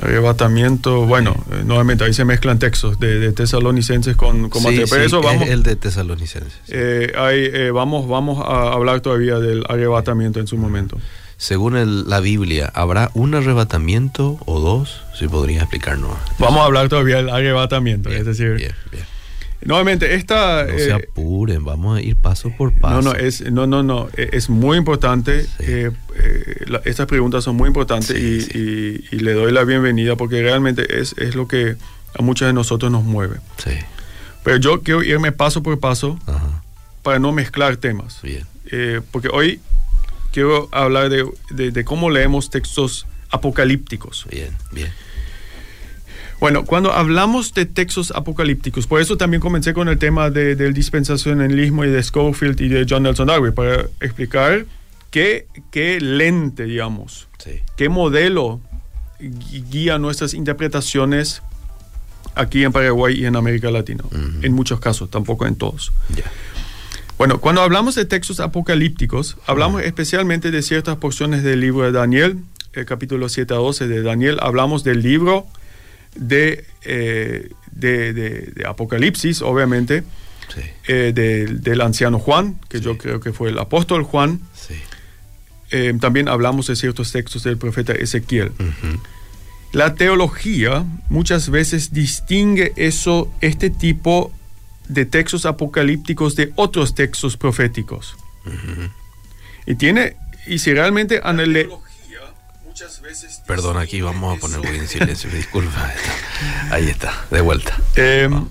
Arrebatamiento, 0.00 1.06
bueno, 1.06 1.36
eh, 1.52 1.62
nuevamente 1.64 2.02
ahí 2.02 2.14
se 2.14 2.24
mezclan 2.24 2.58
textos 2.58 2.98
de, 2.98 3.32
tesalonicenses 3.32 4.16
con, 4.16 4.48
con 4.48 4.62
Mateo. 4.62 4.86
Pero 4.88 5.04
eso 5.04 5.20
vamos. 5.20 5.46
El 5.46 5.62
de 5.62 5.76
tesalonicenses. 5.76 6.54
Eh, 6.68 7.12
ahí, 7.16 7.70
vamos, 7.70 8.08
vamos 8.08 8.42
a 8.44 8.72
hablar 8.72 9.02
todavía 9.02 9.38
del 9.38 9.62
arrebatamiento 9.68 10.40
en 10.40 10.46
su 10.46 10.56
momento 10.56 10.98
según 11.44 12.08
la 12.08 12.20
Biblia, 12.20 12.72
¿habrá 12.74 13.10
un 13.12 13.34
arrebatamiento 13.34 14.38
o 14.46 14.60
dos? 14.60 15.02
Si 15.14 15.28
podría 15.28 15.60
explicarnos. 15.60 16.16
Vamos 16.38 16.62
a 16.62 16.64
hablar 16.64 16.88
todavía 16.88 17.16
del 17.16 17.28
arrebatamiento, 17.28 18.08
es 18.08 18.24
decir... 18.24 18.54
Bien, 18.54 18.72
bien. 18.90 19.04
Nuevamente, 19.60 20.14
esta... 20.14 20.64
No 20.64 20.78
se 20.78 20.88
eh, 20.88 20.92
apuren, 20.94 21.62
vamos 21.62 21.98
a 21.98 22.00
ir 22.00 22.16
paso 22.16 22.50
por 22.56 22.72
paso. 22.72 23.02
No, 23.02 23.12
no, 23.12 23.14
es, 23.14 23.42
no, 23.42 23.66
no, 23.66 23.82
no, 23.82 24.08
e, 24.16 24.30
es 24.32 24.48
muy 24.48 24.78
importante. 24.78 25.44
Eh, 25.58 25.90
eh, 26.16 26.64
estas 26.86 27.06
preguntas 27.06 27.44
son 27.44 27.56
muy 27.56 27.66
importantes 27.66 28.18
y, 28.18 29.02
le 29.10 29.32
doy 29.34 29.52
la 29.52 29.64
bienvenida 29.64 30.16
porque 30.16 30.40
realmente 30.40 30.98
es, 30.98 31.14
es 31.18 31.34
lo 31.34 31.46
que 31.46 31.76
a 32.18 32.22
muchos 32.22 32.46
de 32.46 32.54
nosotros 32.54 32.90
nos 32.90 33.04
mueve. 33.04 33.36
Sí. 33.62 33.72
Pero 34.44 34.56
yo 34.56 34.80
quiero 34.80 35.02
irme 35.02 35.30
paso 35.30 35.62
por 35.62 35.78
paso 35.78 36.18
para 37.02 37.18
no 37.18 37.32
mezclar 37.32 37.76
temas. 37.76 38.20
Bien. 38.22 38.46
porque 39.10 39.28
hoy 39.28 39.60
quiero 40.34 40.68
hablar 40.72 41.10
de, 41.10 41.84
cómo 41.84 42.10
leemos 42.10 42.50
textos 42.50 43.06
apocalípticos. 43.30 44.26
Bien, 44.28 44.50
bien. 44.72 44.92
Bueno, 46.40 46.64
cuando 46.64 46.92
hablamos 46.92 47.54
de 47.54 47.66
textos 47.66 48.10
apocalípticos, 48.10 48.88
por 48.88 49.00
eso 49.00 49.16
también 49.16 49.40
comencé 49.40 49.72
con 49.72 49.88
el 49.88 49.96
tema 49.96 50.30
del 50.30 50.74
dispensacionalismo 50.74 51.84
y 51.84 51.88
de 51.88 52.02
Schofield 52.02 52.60
y 52.60 52.68
de 52.68 52.84
John 52.88 53.04
Nelson 53.04 53.28
Darby, 53.28 53.52
para 53.52 53.82
explicar 54.00 54.66
qué, 55.12 55.46
qué 55.70 56.00
lente, 56.00 56.64
digamos, 56.64 57.28
qué 57.76 57.88
modelo 57.88 58.60
guía 59.70 59.98
nuestras 59.98 60.34
interpretaciones 60.34 61.42
aquí 62.34 62.64
en 62.64 62.72
Paraguay 62.72 63.20
y 63.20 63.26
en 63.26 63.36
América 63.36 63.70
Latina. 63.70 64.02
En 64.42 64.52
muchos 64.52 64.80
casos, 64.80 65.08
tampoco 65.10 65.46
en 65.46 65.54
todos. 65.54 65.92
Bueno, 67.16 67.40
cuando 67.40 67.62
hablamos 67.62 67.94
de 67.94 68.04
textos 68.04 68.40
apocalípticos, 68.40 69.36
hablamos 69.46 69.82
especialmente 69.82 70.50
de 70.50 70.62
ciertas 70.62 70.96
porciones 70.96 71.42
del 71.44 71.60
libro 71.60 71.84
de 71.84 71.92
Daniel, 71.92 72.38
el 72.72 72.86
capítulo 72.86 73.28
7 73.28 73.54
a 73.54 73.58
12 73.58 73.86
de 73.86 74.02
Daniel, 74.02 74.38
hablamos 74.40 74.82
del 74.82 75.00
libro 75.02 75.46
de, 76.16 76.64
eh, 76.82 77.50
de, 77.70 78.64
Apocalipsis, 78.66 79.42
obviamente, 79.42 80.02
eh, 80.88 81.12
del 81.14 81.80
anciano 81.80 82.18
Juan, 82.18 82.58
que 82.68 82.80
yo 82.80 82.98
creo 82.98 83.20
que 83.20 83.32
fue 83.32 83.50
el 83.50 83.58
apóstol 83.58 84.02
Juan. 84.02 84.40
Eh, 85.70 85.94
también 86.00 86.28
hablamos 86.28 86.66
de 86.66 86.76
ciertos 86.76 87.12
textos 87.12 87.44
del 87.44 87.58
profeta 87.58 87.92
Ezequiel. 87.92 88.52
La 89.72 89.94
teología 89.94 90.84
muchas 91.08 91.48
veces 91.48 91.92
distingue 91.92 92.72
eso, 92.76 93.32
este 93.40 93.70
tipo 93.70 94.30
de 94.30 94.43
textos 95.06 95.46
apocalípticos 95.46 96.36
de 96.36 96.52
otros 96.56 96.94
textos 96.94 97.36
proféticos. 97.36 98.16
Y 99.66 99.76
tiene, 99.76 100.16
y 100.46 100.58
si 100.58 100.72
realmente 100.72 101.20
Perdón, 103.46 103.78
aquí 103.78 104.00
vamos 104.00 104.36
a 104.36 104.40
ponerlo 104.40 104.68
en 104.68 104.88
silencio, 104.88 105.30
disculpa. 105.34 105.92
Ahí 106.70 106.88
está, 106.88 107.24
de 107.30 107.40
vuelta. 107.40 107.78
Em, 107.94 108.48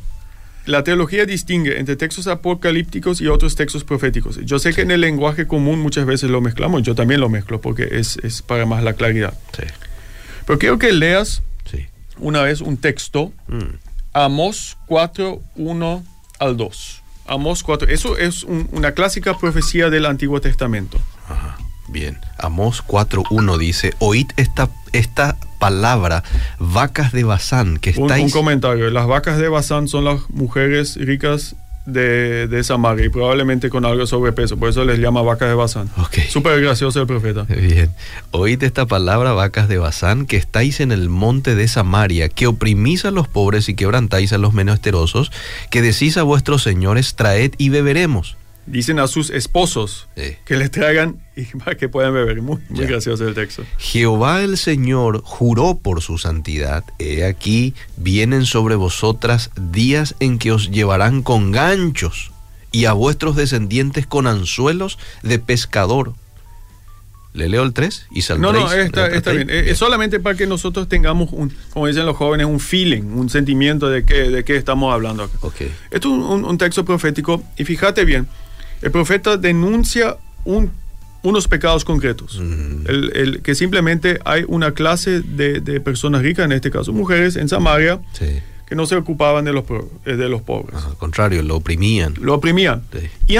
la 0.65 0.83
teología 0.83 1.25
distingue 1.25 1.77
entre 1.79 1.97
textos 1.97 2.27
apocalípticos 2.27 3.19
y 3.19 3.27
otros 3.27 3.55
textos 3.55 3.83
proféticos. 3.83 4.39
Yo 4.45 4.59
sé 4.59 4.73
que 4.73 4.81
en 4.81 4.91
el 4.91 5.01
lenguaje 5.01 5.45
común 5.45 5.79
muchas 5.79 6.05
veces 6.05 6.29
lo 6.29 6.39
mezclamos, 6.39 6.83
yo 6.83 6.95
también 6.95 7.19
lo 7.19 7.29
mezclo 7.29 7.59
porque 7.59 7.89
es, 7.91 8.41
para 8.43 8.65
más 8.65 8.83
la 8.83 8.93
claridad. 8.93 9.33
Pero 10.45 10.59
quiero 10.59 10.79
que 10.79 10.93
leas 10.93 11.41
una 12.17 12.43
vez 12.43 12.61
un 12.61 12.77
texto, 12.77 13.33
mm. 13.47 13.83
Amos 14.13 14.77
4, 14.85 15.41
1 15.55 16.05
al 16.43 16.57
2. 16.57 17.03
Amos 17.25 17.63
4, 17.63 17.87
eso 17.87 18.17
es 18.17 18.43
una 18.43 18.91
clásica 18.91 19.37
profecía 19.37 19.89
del 19.89 20.05
Antiguo 20.05 20.41
Testamento. 20.41 20.99
Ajá. 21.29 21.57
Bien, 21.87 22.17
Amos 22.37 22.83
4.1 22.85 23.57
dice, 23.57 23.93
oíd 23.99 24.27
esta, 24.37 24.69
esta 24.93 25.37
palabra, 25.59 26.23
vacas 26.59 27.11
de 27.11 27.23
Bazán, 27.23 27.77
que 27.77 27.91
estáis... 27.91 28.25
Un, 28.25 28.31
comentario, 28.31 28.89
las 28.89 29.07
vacas 29.07 29.37
de 29.37 29.47
Bazán 29.47 29.87
son 29.87 30.05
las 30.05 30.29
mujeres 30.29 30.95
ricas 30.95 31.55
de, 31.85 32.47
de 32.47 32.63
Samaria 32.63 33.05
y 33.05 33.09
probablemente 33.09 33.69
con 33.69 33.85
algo 33.85 34.01
de 34.01 34.07
sobrepeso, 34.07 34.57
por 34.57 34.69
eso 34.69 34.85
les 34.85 34.99
llama 34.99 35.21
vacas 35.21 35.49
de 35.49 35.55
Bazán. 35.55 35.89
Okay. 35.97 36.25
Súper 36.29 36.61
gracioso 36.61 37.01
el 37.01 37.07
profeta. 37.07 37.43
Bien, 37.43 37.93
oíd 38.31 38.63
esta 38.63 38.85
palabra, 38.85 39.33
vacas 39.33 39.67
de 39.67 39.77
Bazán, 39.77 40.25
que 40.25 40.37
estáis 40.37 40.79
en 40.79 40.91
el 40.91 41.09
monte 41.09 41.55
de 41.55 41.67
Samaria, 41.67 42.29
que 42.29 42.47
oprimís 42.47 43.05
a 43.05 43.11
los 43.11 43.27
pobres 43.27 43.69
y 43.69 43.75
quebrantáis 43.75 44.33
a 44.33 44.37
los 44.37 44.53
menesterosos, 44.53 45.31
que 45.69 45.81
decís 45.81 46.17
a 46.17 46.23
vuestros 46.23 46.63
señores, 46.63 47.15
traed 47.15 47.53
y 47.57 47.69
beberemos 47.69 48.37
dicen 48.65 48.99
a 48.99 49.07
sus 49.07 49.29
esposos 49.29 50.07
que 50.45 50.57
les 50.57 50.71
traigan 50.71 51.21
y 51.35 51.43
para 51.57 51.75
que 51.75 51.89
puedan 51.89 52.13
beber. 52.13 52.41
Muy, 52.41 52.59
muy 52.69 52.85
gracioso 52.85 53.27
el 53.27 53.33
texto. 53.33 53.63
Jehová 53.77 54.43
el 54.43 54.57
Señor 54.57 55.21
juró 55.23 55.77
por 55.77 56.01
su 56.01 56.17
santidad. 56.17 56.83
He 56.99 57.25
aquí 57.25 57.73
vienen 57.97 58.45
sobre 58.45 58.75
vosotras 58.75 59.51
días 59.55 60.15
en 60.19 60.39
que 60.39 60.51
os 60.51 60.71
llevarán 60.71 61.23
con 61.23 61.51
ganchos 61.51 62.31
y 62.71 62.85
a 62.85 62.93
vuestros 62.93 63.35
descendientes 63.35 64.07
con 64.07 64.27
anzuelos 64.27 64.97
de 65.21 65.39
pescador. 65.39 66.13
¿Le 67.33 67.49
leo 67.49 67.63
el 67.63 67.73
3 67.73 68.07
y 68.11 68.21
No, 68.37 68.53
no, 68.53 68.71
está, 68.71 69.31
bien. 69.31 69.49
Es 69.49 69.79
solamente 69.79 70.19
para 70.19 70.37
que 70.37 70.45
nosotros 70.45 70.87
tengamos, 70.87 71.29
un, 71.31 71.51
como 71.71 71.87
dicen 71.87 72.05
los 72.05 72.15
jóvenes, 72.15 72.45
un 72.45 72.59
feeling, 72.59 73.01
un 73.01 73.27
sentimiento 73.27 73.89
de 73.89 74.05
qué, 74.05 74.29
de 74.29 74.43
qué 74.43 74.55
estamos 74.55 74.93
hablando 74.93 75.23
acá. 75.23 75.33
Okay. 75.41 75.73
Esto 75.89 76.09
es 76.09 76.43
un 76.43 76.57
texto 76.59 76.85
profético 76.85 77.43
y 77.57 77.65
fíjate 77.65 78.05
bien, 78.05 78.27
el 78.83 78.91
profeta 78.91 79.37
denuncia 79.37 80.17
unos 81.23 81.47
pecados 81.47 81.85
concretos, 81.85 82.37
el, 82.85 83.41
que 83.41 83.55
simplemente 83.55 84.19
hay 84.25 84.43
una 84.45 84.73
clase 84.73 85.21
de, 85.21 85.79
personas 85.79 86.21
ricas, 86.21 86.45
en 86.45 86.51
este 86.51 86.69
caso 86.69 86.91
mujeres, 86.91 87.37
en 87.37 87.47
Samaria, 87.47 88.01
que 88.67 88.75
no 88.75 88.85
se 88.85 88.95
ocupaban 88.97 89.45
de 89.45 89.53
los, 89.53 89.63
eh, 90.05 90.15
de 90.15 90.27
los 90.27 90.41
pobres. 90.41 90.83
al 90.83 90.97
contrario, 90.97 91.41
lo 91.43 91.55
oprimían. 91.55 92.13
Lo 92.19 92.33
oprimían. 92.33 92.83
Y, 93.27 93.37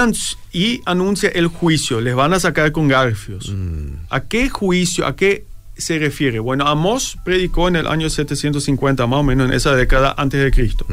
y, 0.54 0.82
anuncia 0.86 1.30
el 1.30 1.48
juicio, 1.48 2.00
les 2.00 2.16
van 2.16 2.34
a 2.34 2.40
sacar 2.40 2.72
con 2.72 2.88
garfios. 2.88 3.50
Mm. 3.50 4.06
¿A 4.10 4.22
qué 4.22 4.50
juicio, 4.50 5.06
a 5.06 5.16
qué 5.16 5.46
se 5.78 6.00
refiere? 6.00 6.40
Bueno, 6.40 6.68
Amós 6.68 7.18
predicó 7.26 7.68
en 7.68 7.76
el 7.78 7.88
año 7.88 8.10
750, 8.10 9.08
más 9.08 9.20
o 9.20 9.24
menos 9.24 9.50
en 9.50 9.56
esa 9.56 9.76
década 9.76 10.14
antes 10.18 10.42
de 10.42 10.52
Cristo 10.52 10.86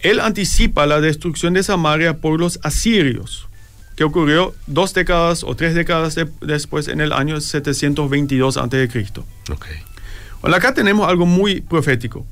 él 0.00 0.20
anticipa 0.20 0.86
la 0.86 1.00
destrucción 1.00 1.54
de 1.54 1.62
Samaria 1.62 2.18
por 2.18 2.38
los 2.38 2.58
asirios, 2.62 3.48
que 3.96 4.04
ocurrió 4.04 4.54
dos 4.66 4.92
décadas 4.94 5.42
o 5.42 5.54
tres 5.56 5.74
décadas 5.74 6.16
después 6.40 6.88
en 6.88 7.00
el 7.00 7.12
año 7.12 7.40
722 7.40 8.56
a.C. 8.56 8.84
Okay. 9.50 9.76
Bueno, 10.40 10.56
acá 10.56 10.74
tenemos 10.74 11.08
algo 11.08 11.26
muy 11.26 11.60
profético. 11.60 12.26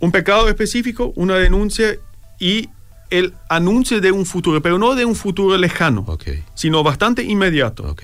Un 0.00 0.12
pecado 0.12 0.48
específico, 0.48 1.12
una 1.16 1.36
denuncia 1.36 1.96
y 2.38 2.68
el 3.10 3.34
anuncio 3.48 4.00
de 4.00 4.12
un 4.12 4.26
futuro, 4.26 4.60
pero 4.60 4.78
no 4.78 4.94
de 4.94 5.04
un 5.04 5.14
futuro 5.14 5.56
lejano, 5.56 6.06
sino 6.54 6.82
bastante 6.82 7.22
inmediato 7.22 7.96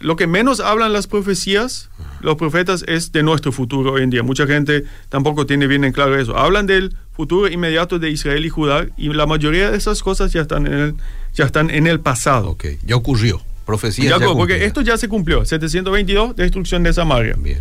lo 0.00 0.16
que 0.16 0.26
menos 0.26 0.60
hablan 0.60 0.92
las 0.92 1.06
profecías, 1.06 1.90
los 2.20 2.36
profetas, 2.36 2.84
es 2.86 3.10
de 3.12 3.22
nuestro 3.22 3.50
futuro 3.50 3.92
hoy 3.92 4.02
en 4.02 4.10
día. 4.10 4.22
Mucha 4.22 4.46
gente 4.46 4.84
tampoco 5.08 5.44
tiene 5.46 5.66
bien 5.66 5.84
en 5.84 5.92
claro 5.92 6.18
eso. 6.18 6.36
Hablan 6.36 6.66
del 6.66 6.94
futuro 7.12 7.48
inmediato 7.48 7.98
de 7.98 8.10
Israel 8.10 8.44
y 8.46 8.48
Judá 8.48 8.86
y 8.96 9.08
la 9.12 9.26
mayoría 9.26 9.70
de 9.70 9.76
esas 9.76 10.02
cosas 10.02 10.32
ya 10.32 10.42
están 10.42 10.66
en 10.66 10.72
el, 10.72 10.94
ya 11.34 11.44
están 11.44 11.70
en 11.70 11.86
el 11.86 12.00
pasado. 12.00 12.50
Okay. 12.50 12.78
Ya 12.84 12.96
ocurrió. 12.96 13.42
Profecía. 13.66 14.18
Ya, 14.18 14.18
porque 14.18 14.64
esto 14.64 14.80
ya 14.80 14.96
se 14.96 15.08
cumplió. 15.08 15.44
722, 15.44 16.34
destrucción 16.36 16.82
de 16.82 16.92
Samaria. 16.92 17.36
Bien. 17.38 17.60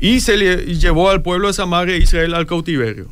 Y 0.00 0.20
se 0.20 0.36
le 0.36 0.74
llevó 0.74 1.10
al 1.10 1.22
pueblo 1.22 1.48
de 1.48 1.54
Samaria 1.54 1.94
e 1.94 1.98
Israel 1.98 2.34
al 2.34 2.46
cautiverio. 2.46 3.08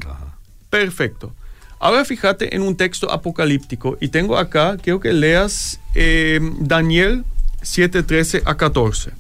Perfecto. 0.71 1.35
Ahora 1.81 2.05
fíjate 2.05 2.55
en 2.55 2.61
un 2.61 2.77
texto 2.77 3.11
apocalíptico 3.11 3.97
y 4.03 4.09
tengo 4.09 4.37
acá, 4.37 4.77
quiero 4.77 5.01
que 5.01 5.15
leas 5.15 5.81
eh, 5.95 6.39
Daniel 6.59 7.25
7, 7.63 8.03
13 8.03 8.43
a 8.45 8.59
14. 8.59 9.13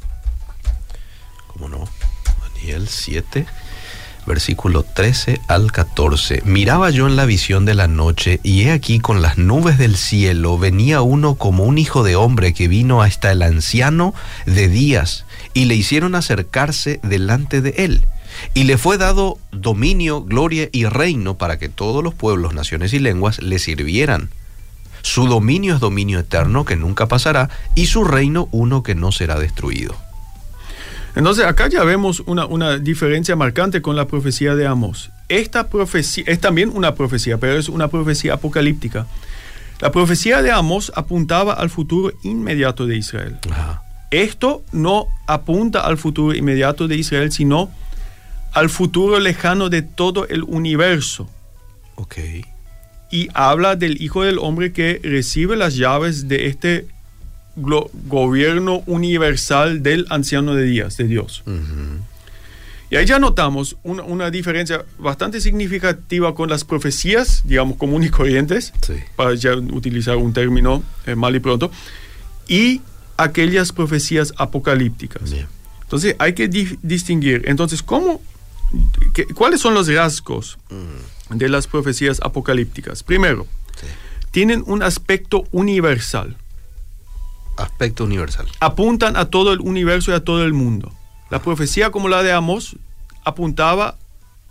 ¿Cómo 1.46 1.70
no? 1.70 1.88
Daniel 2.54 2.86
7, 2.86 3.46
versículo 4.26 4.82
13 4.82 5.40
al 5.48 5.72
14. 5.72 6.42
Miraba 6.44 6.90
yo 6.90 7.06
en 7.06 7.16
la 7.16 7.24
visión 7.24 7.64
de 7.64 7.74
la 7.74 7.88
noche 7.88 8.40
y 8.42 8.64
he 8.64 8.72
aquí 8.72 9.00
con 9.00 9.22
las 9.22 9.38
nubes 9.38 9.78
del 9.78 9.96
cielo 9.96 10.58
venía 10.58 11.00
uno 11.00 11.36
como 11.36 11.64
un 11.64 11.78
hijo 11.78 12.02
de 12.02 12.16
hombre 12.16 12.52
que 12.52 12.68
vino 12.68 13.00
hasta 13.00 13.32
el 13.32 13.40
anciano 13.40 14.12
de 14.44 14.68
días 14.68 15.24
y 15.54 15.64
le 15.64 15.76
hicieron 15.76 16.14
acercarse 16.14 17.00
delante 17.02 17.62
de 17.62 17.70
él 17.78 18.04
y 18.54 18.64
le 18.64 18.78
fue 18.78 18.98
dado 18.98 19.38
dominio, 19.52 20.22
gloria 20.22 20.68
y 20.72 20.84
reino 20.86 21.38
para 21.38 21.58
que 21.58 21.68
todos 21.68 22.02
los 22.02 22.14
pueblos, 22.14 22.54
naciones 22.54 22.92
y 22.92 22.98
lenguas 22.98 23.42
le 23.42 23.58
sirvieran. 23.58 24.30
Su 25.02 25.26
dominio 25.26 25.74
es 25.74 25.80
dominio 25.80 26.18
eterno 26.18 26.64
que 26.64 26.76
nunca 26.76 27.06
pasará 27.06 27.48
y 27.74 27.86
su 27.86 28.04
reino 28.04 28.48
uno 28.52 28.82
que 28.82 28.94
no 28.94 29.12
será 29.12 29.38
destruido. 29.38 29.96
Entonces 31.16 31.44
acá 31.44 31.68
ya 31.68 31.82
vemos 31.84 32.22
una, 32.26 32.78
diferencia 32.78 33.34
marcante 33.34 33.82
con 33.82 33.96
la 33.96 34.06
profecía 34.06 34.54
de 34.54 34.66
Amos. 34.66 35.10
Esta 35.28 35.68
profecía 35.68 36.24
es 36.26 36.40
también 36.40 36.70
una 36.72 36.94
profecía, 36.94 37.38
pero 37.38 37.58
es 37.58 37.68
una 37.68 37.88
profecía 37.88 38.34
apocalíptica. 38.34 39.06
La 39.80 39.90
profecía 39.90 40.42
de 40.42 40.50
Amos 40.50 40.92
apuntaba 40.94 41.54
al 41.54 41.70
futuro 41.70 42.12
inmediato 42.22 42.86
de 42.86 42.96
Israel. 42.96 43.38
Esto 44.10 44.62
no 44.72 45.06
apunta 45.26 45.80
al 45.80 45.96
futuro 45.96 46.34
inmediato 46.34 46.86
de 46.86 46.96
Israel, 46.96 47.32
sino 47.32 47.70
al 48.52 48.70
futuro 48.70 49.18
lejano 49.20 49.68
de 49.68 49.82
todo 49.82 50.26
el 50.28 50.42
universo. 50.42 51.28
Ok. 51.96 52.16
Y 53.10 53.28
habla 53.34 53.76
del 53.76 54.00
Hijo 54.00 54.22
del 54.22 54.38
Hombre 54.38 54.72
que 54.72 55.00
recibe 55.02 55.56
las 55.56 55.76
llaves 55.76 56.28
de 56.28 56.46
este 56.46 56.86
gobierno 57.56 58.82
universal 58.86 59.82
del 59.82 60.06
anciano 60.10 60.54
de 60.54 60.64
días, 60.64 60.96
de 60.96 61.04
Dios. 61.04 61.42
Y 62.90 62.96
ahí 62.96 63.06
ya 63.06 63.18
notamos 63.18 63.76
una, 63.84 64.30
diferencia 64.30 64.84
bastante 64.98 65.40
significativa 65.40 66.34
con 66.34 66.50
las 66.50 66.64
profecías, 66.64 67.42
digamos, 67.44 67.76
comunes 67.76 68.08
y 68.08 68.10
corrientes, 68.10 68.72
para 69.16 69.34
ya 69.34 69.54
utilizar 69.54 70.16
un 70.16 70.32
término 70.32 70.82
eh, 71.06 71.14
mal 71.14 71.36
y 71.36 71.40
pronto, 71.40 71.70
y 72.48 72.80
aquellas 73.16 73.72
profecías 73.72 74.32
apocalípticas. 74.36 75.32
Entonces 75.82 76.16
hay 76.18 76.32
que 76.34 76.48
distinguir. 76.48 77.42
Entonces, 77.46 77.82
¿cómo 77.82 78.20
¿Cuáles 79.34 79.60
son 79.60 79.74
los 79.74 79.92
rasgos 79.92 80.58
mm. 80.70 81.36
de 81.36 81.48
las 81.48 81.66
profecías 81.66 82.20
apocalípticas? 82.22 83.02
Primero, 83.02 83.46
tienen 84.30 84.62
un 84.66 84.82
aspecto 84.82 85.44
universal. 85.50 86.36
Aspecto 87.56 88.04
universal. 88.04 88.46
Apuntan 88.60 89.16
a 89.16 89.26
todo 89.26 89.52
el 89.52 89.60
universo 89.60 90.12
y 90.12 90.14
a 90.14 90.24
todo 90.24 90.44
el 90.44 90.52
mundo. 90.52 90.94
La 91.30 91.42
profecía 91.42 91.90
como 91.90 92.08
la 92.08 92.22
de 92.22 92.32
Amos 92.32 92.76
apuntaba 93.24 93.96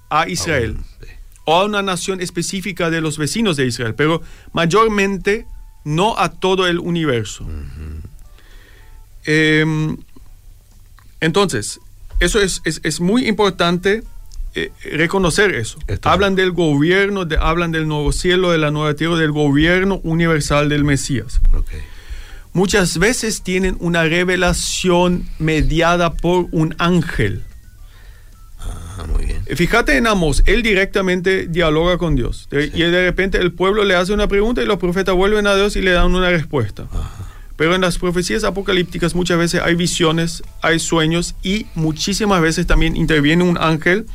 a 0.10 0.28
Israel 0.28 0.76
Aún, 0.78 0.86
sí. 1.02 1.08
o 1.46 1.56
a 1.56 1.66
una 1.66 1.82
nación 1.82 2.22
específica 2.22 2.90
de 2.90 3.02
los 3.02 3.18
vecinos 3.18 3.58
de 3.58 3.66
Israel, 3.66 3.96
pero 3.96 4.22
mayormente 4.54 5.46
no 5.84 6.18
a 6.18 6.30
todo 6.30 6.68
el 6.68 6.80
universo. 6.80 7.46
Em, 9.26 9.98
entonces, 11.20 11.80
eso 12.20 12.40
es, 12.42 12.62
es- 12.66 12.82
es 12.84 13.00
muy 13.02 13.28
importante 13.28 14.04
eh, 14.56 14.72
reconocer 14.94 15.54
eso. 15.54 15.78
Esto- 15.88 16.10
hablan 16.10 16.36
del 16.36 16.52
gobierno, 16.52 17.26
de- 17.26 17.38
hablan 17.38 17.72
del 17.72 17.88
nuevo 17.88 18.12
cielo, 18.12 18.52
de 18.52 18.58
la 18.58 18.72
nueva 18.72 18.94
tierra, 18.96 19.16
del 19.16 19.32
gobierno 19.32 20.00
universal 20.04 20.70
del 20.70 20.84
Mesías. 20.84 21.40
Muchas 22.52 22.98
veces 22.98 23.44
tienen 23.44 23.78
una 23.80 24.04
revelación 24.06 25.30
mediada 25.38 26.14
por 26.14 26.48
un 26.52 26.74
ángel. 26.80 27.44
Ah, 28.60 29.06
muy 29.08 29.26
bien. 29.26 29.46
Fíjate 29.56 29.96
en 29.98 30.08
Amos, 30.08 30.42
él 30.48 30.64
directamente 30.64 31.48
dialoga 31.48 31.98
con 32.00 32.16
Dios. 32.16 32.50
Y 32.52 32.82
de 32.82 33.06
repente 33.06 33.38
el 33.38 33.54
pueblo 33.54 33.84
le 33.86 33.96
hace 33.96 34.14
una 34.14 34.28
pregunta 34.28 34.62
y 34.64 34.66
los 34.66 34.78
profetas 34.80 35.14
vuelven 35.16 35.46
a 35.48 35.56
Dios 35.56 35.76
y 35.76 35.82
le 35.82 35.92
dan 35.92 36.14
una 36.16 36.30
respuesta. 36.32 36.88
Pero 37.60 37.76
en 37.76 37.82
las 37.82 37.98
profecías 37.98 38.46
apocalípticas 38.46 39.14
muchas 39.16 39.38
veces 39.38 39.62
hay 39.62 39.76
visiones, 39.76 40.42
hay 40.62 40.80
sueños 40.80 41.36
y 41.44 41.66
muchísimas 41.76 42.42
veces 42.42 42.66
también 42.66 42.96
interviene 42.96 43.44
un 43.44 43.58
ángel 43.60 44.06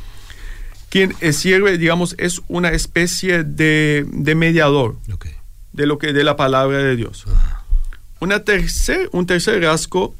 quien 0.89 1.13
sirve, 1.31 1.77
digamos, 1.77 2.15
es 2.17 2.41
una 2.47 2.69
especie 2.71 3.43
de, 3.43 4.05
de 4.11 4.33
mediador 4.33 4.95
Ok. 5.13 5.27
de 5.73 5.85
lo 5.85 5.99
que 5.99 6.11
de 6.11 6.23
la 6.23 6.35
palabra 6.37 6.79
de 6.79 6.95
Dios. 6.95 7.25
Una 8.19 8.39
tercer, 8.43 9.09
un 9.11 9.27
tercer 9.27 9.61
rasgo 9.61 10.15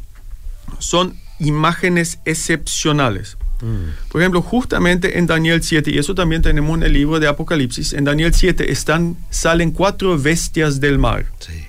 son 0.77 1.15
imágenes 1.39 2.19
excepcionales. 2.25 3.37
Por 4.11 4.21
ejemplo, 4.21 4.43
justamente 4.43 5.17
en 5.17 5.25
Daniel 5.25 5.63
7, 5.63 5.89
y 5.89 5.97
eso 5.97 6.13
también 6.13 6.43
tenemos 6.43 6.77
en 6.77 6.83
el 6.83 6.93
libro 6.93 7.19
de 7.19 7.27
Apocalipsis, 7.27 7.93
en 7.93 8.03
Daniel 8.03 8.33
7 8.35 8.71
están, 8.71 9.17
salen 9.31 9.71
cuatro 9.71 10.19
bestias 10.19 10.79
del 10.79 10.99
mar. 10.99 11.25
Sí. 11.39 11.63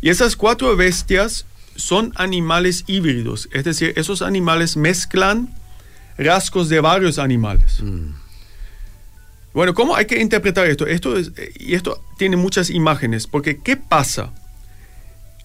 Y 0.00 0.08
esas 0.10 0.36
cuatro 0.36 0.76
bestias 0.76 1.44
son 1.76 2.12
animales 2.16 2.84
híbridos, 2.86 3.48
es 3.52 3.64
decir, 3.64 3.92
esos 3.96 4.22
animales 4.22 4.76
mezclan 4.76 5.48
rasgos 6.18 6.68
de 6.68 6.80
varios 6.80 7.18
animales. 7.18 7.80
Mm. 7.82 8.12
Bueno, 9.52 9.74
¿cómo 9.74 9.96
hay 9.96 10.06
que 10.06 10.20
interpretar 10.20 10.66
esto? 10.66 10.86
Esto 10.86 11.16
es- 11.16 11.32
eh, 11.36 11.52
y 11.58 11.74
esto 11.74 12.02
tiene 12.18 12.36
muchas 12.36 12.70
imágenes, 12.70 13.26
porque 13.26 13.58
¿qué 13.62 13.76
pasa? 13.76 14.32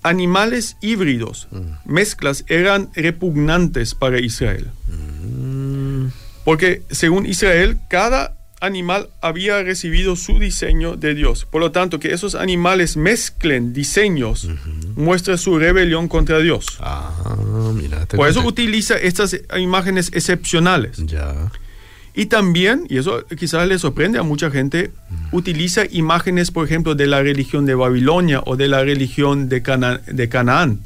Animales 0.04 0.78
híbridos, 0.82 1.48
mezclas, 1.86 2.44
eran 2.48 2.90
repugnantes 2.94 3.96
para 3.96 4.20
Israel. 4.20 4.70
Mm. 4.88 6.08
Porque 6.44 6.84
según 6.92 7.26
Israel, 7.26 7.80
cada 7.90 8.35
animal 8.62 9.10
había 9.22 9.62
recibido 9.64 10.16
su 10.16 10.40
diseño 10.40 10.96
de 10.96 11.14
Dios. 11.14 11.46
Por 11.46 11.62
lo 11.62 11.72
tanto, 11.72 12.00
que 12.00 12.14
esos 12.14 12.36
animales 12.36 12.98
mezclen 12.98 13.74
diseños 13.74 14.48
muestra 14.96 15.38
su 15.38 15.60
rebelión 15.60 16.08
contra 16.08 16.40
Dios. 16.40 16.66
Ah, 16.80 17.36
mira. 17.74 18.06
Por 18.08 18.28
eso 18.30 18.42
utiliza 18.46 18.96
estas 18.98 19.36
imágenes 19.58 20.10
excepcionales. 20.14 20.98
Ya. 21.06 21.52
Y 22.18 22.28
también, 22.28 22.88
y 22.90 22.98
eso 22.98 23.26
quizás 23.38 23.68
le 23.68 23.78
sorprende 23.78 24.18
a 24.20 24.24
mucha 24.24 24.50
gente, 24.50 24.92
utiliza 25.34 25.84
imágenes, 25.92 26.50
por 26.50 26.66
ejemplo, 26.66 26.96
de 26.96 27.08
la 27.08 27.22
religión 27.22 27.66
de 27.66 27.76
Babilonia 27.76 28.42
o 28.46 28.56
de 28.56 28.70
la 28.70 28.84
religión 28.86 29.50
de, 29.50 29.62
Cana- 29.62 30.00
de 30.08 30.30
Canaán. 30.30 30.80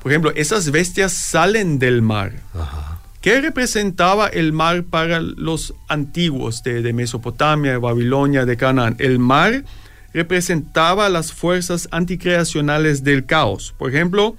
Por 0.00 0.12
ejemplo, 0.12 0.32
esas 0.36 0.70
bestias 0.70 1.12
salen 1.12 1.80
del 1.80 2.02
mar. 2.02 2.32
Ajá. 2.54 2.87
¿Qué 3.20 3.40
representaba 3.40 4.28
el 4.28 4.52
mar 4.52 4.84
para 4.84 5.20
los 5.20 5.74
antiguos 5.88 6.62
de, 6.62 6.82
de 6.82 6.92
Mesopotamia, 6.92 7.72
de 7.72 7.78
Babilonia, 7.78 8.44
de 8.44 8.56
Canaán? 8.56 8.96
El 8.98 9.18
mar 9.18 9.64
representaba 10.12 11.08
las 11.08 11.32
fuerzas 11.32 11.88
anticreacionales 11.90 13.04
del 13.04 13.26
caos. 13.26 13.74
Por 13.76 13.90
ejemplo, 13.90 14.36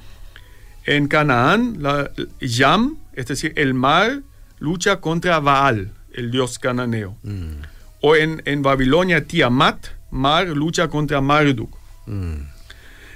en 0.86 1.08
Canaán, 1.08 1.78
la 1.84 2.12
Yam, 2.40 2.98
es 3.14 3.28
decir, 3.28 3.54
el 3.56 3.74
mar, 3.74 4.22
lucha 4.60 5.02
contra 5.02 5.40
Baal, 5.40 5.92
el 6.14 6.32
dios 6.32 6.58
cananeo. 6.58 7.16
Mm. 7.24 7.62
O 8.02 8.16
en, 8.16 8.42
en 8.46 8.62
Babilonia, 8.62 9.26
Tiamat, 9.26 9.88
mar, 10.10 10.48
lucha 10.48 10.88
contra 10.88 11.22
Marduk. 11.22 11.76
Mm. 12.06 12.42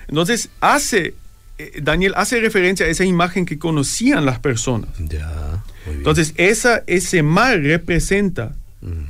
Entonces, 0.08 0.50
hace, 0.60 1.16
Daniel 1.82 2.14
hace 2.16 2.40
referencia 2.40 2.86
a 2.86 2.90
esa 2.90 3.06
imagen 3.06 3.46
que 3.46 3.60
conocían 3.60 4.26
las 4.26 4.40
personas. 4.40 4.90
Ya. 5.00 5.64
Entonces, 5.86 6.34
esa, 6.38 6.84
ese 6.88 7.24
mar 7.24 7.60
representa, 7.60 8.56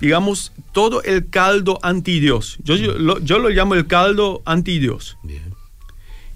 digamos, 0.02 0.52
todo 0.72 1.04
el 1.04 1.30
caldo 1.30 1.80
anti-Dios. 1.82 2.58
Yo, 2.64 2.76
yo, 2.76 2.94
lo, 2.98 3.20
yo 3.20 3.40
lo 3.40 3.50
llamo 3.50 3.76
el 3.76 3.88
caldo 3.88 4.42
anti-Dios. 4.46 5.18
Bien. 5.24 5.54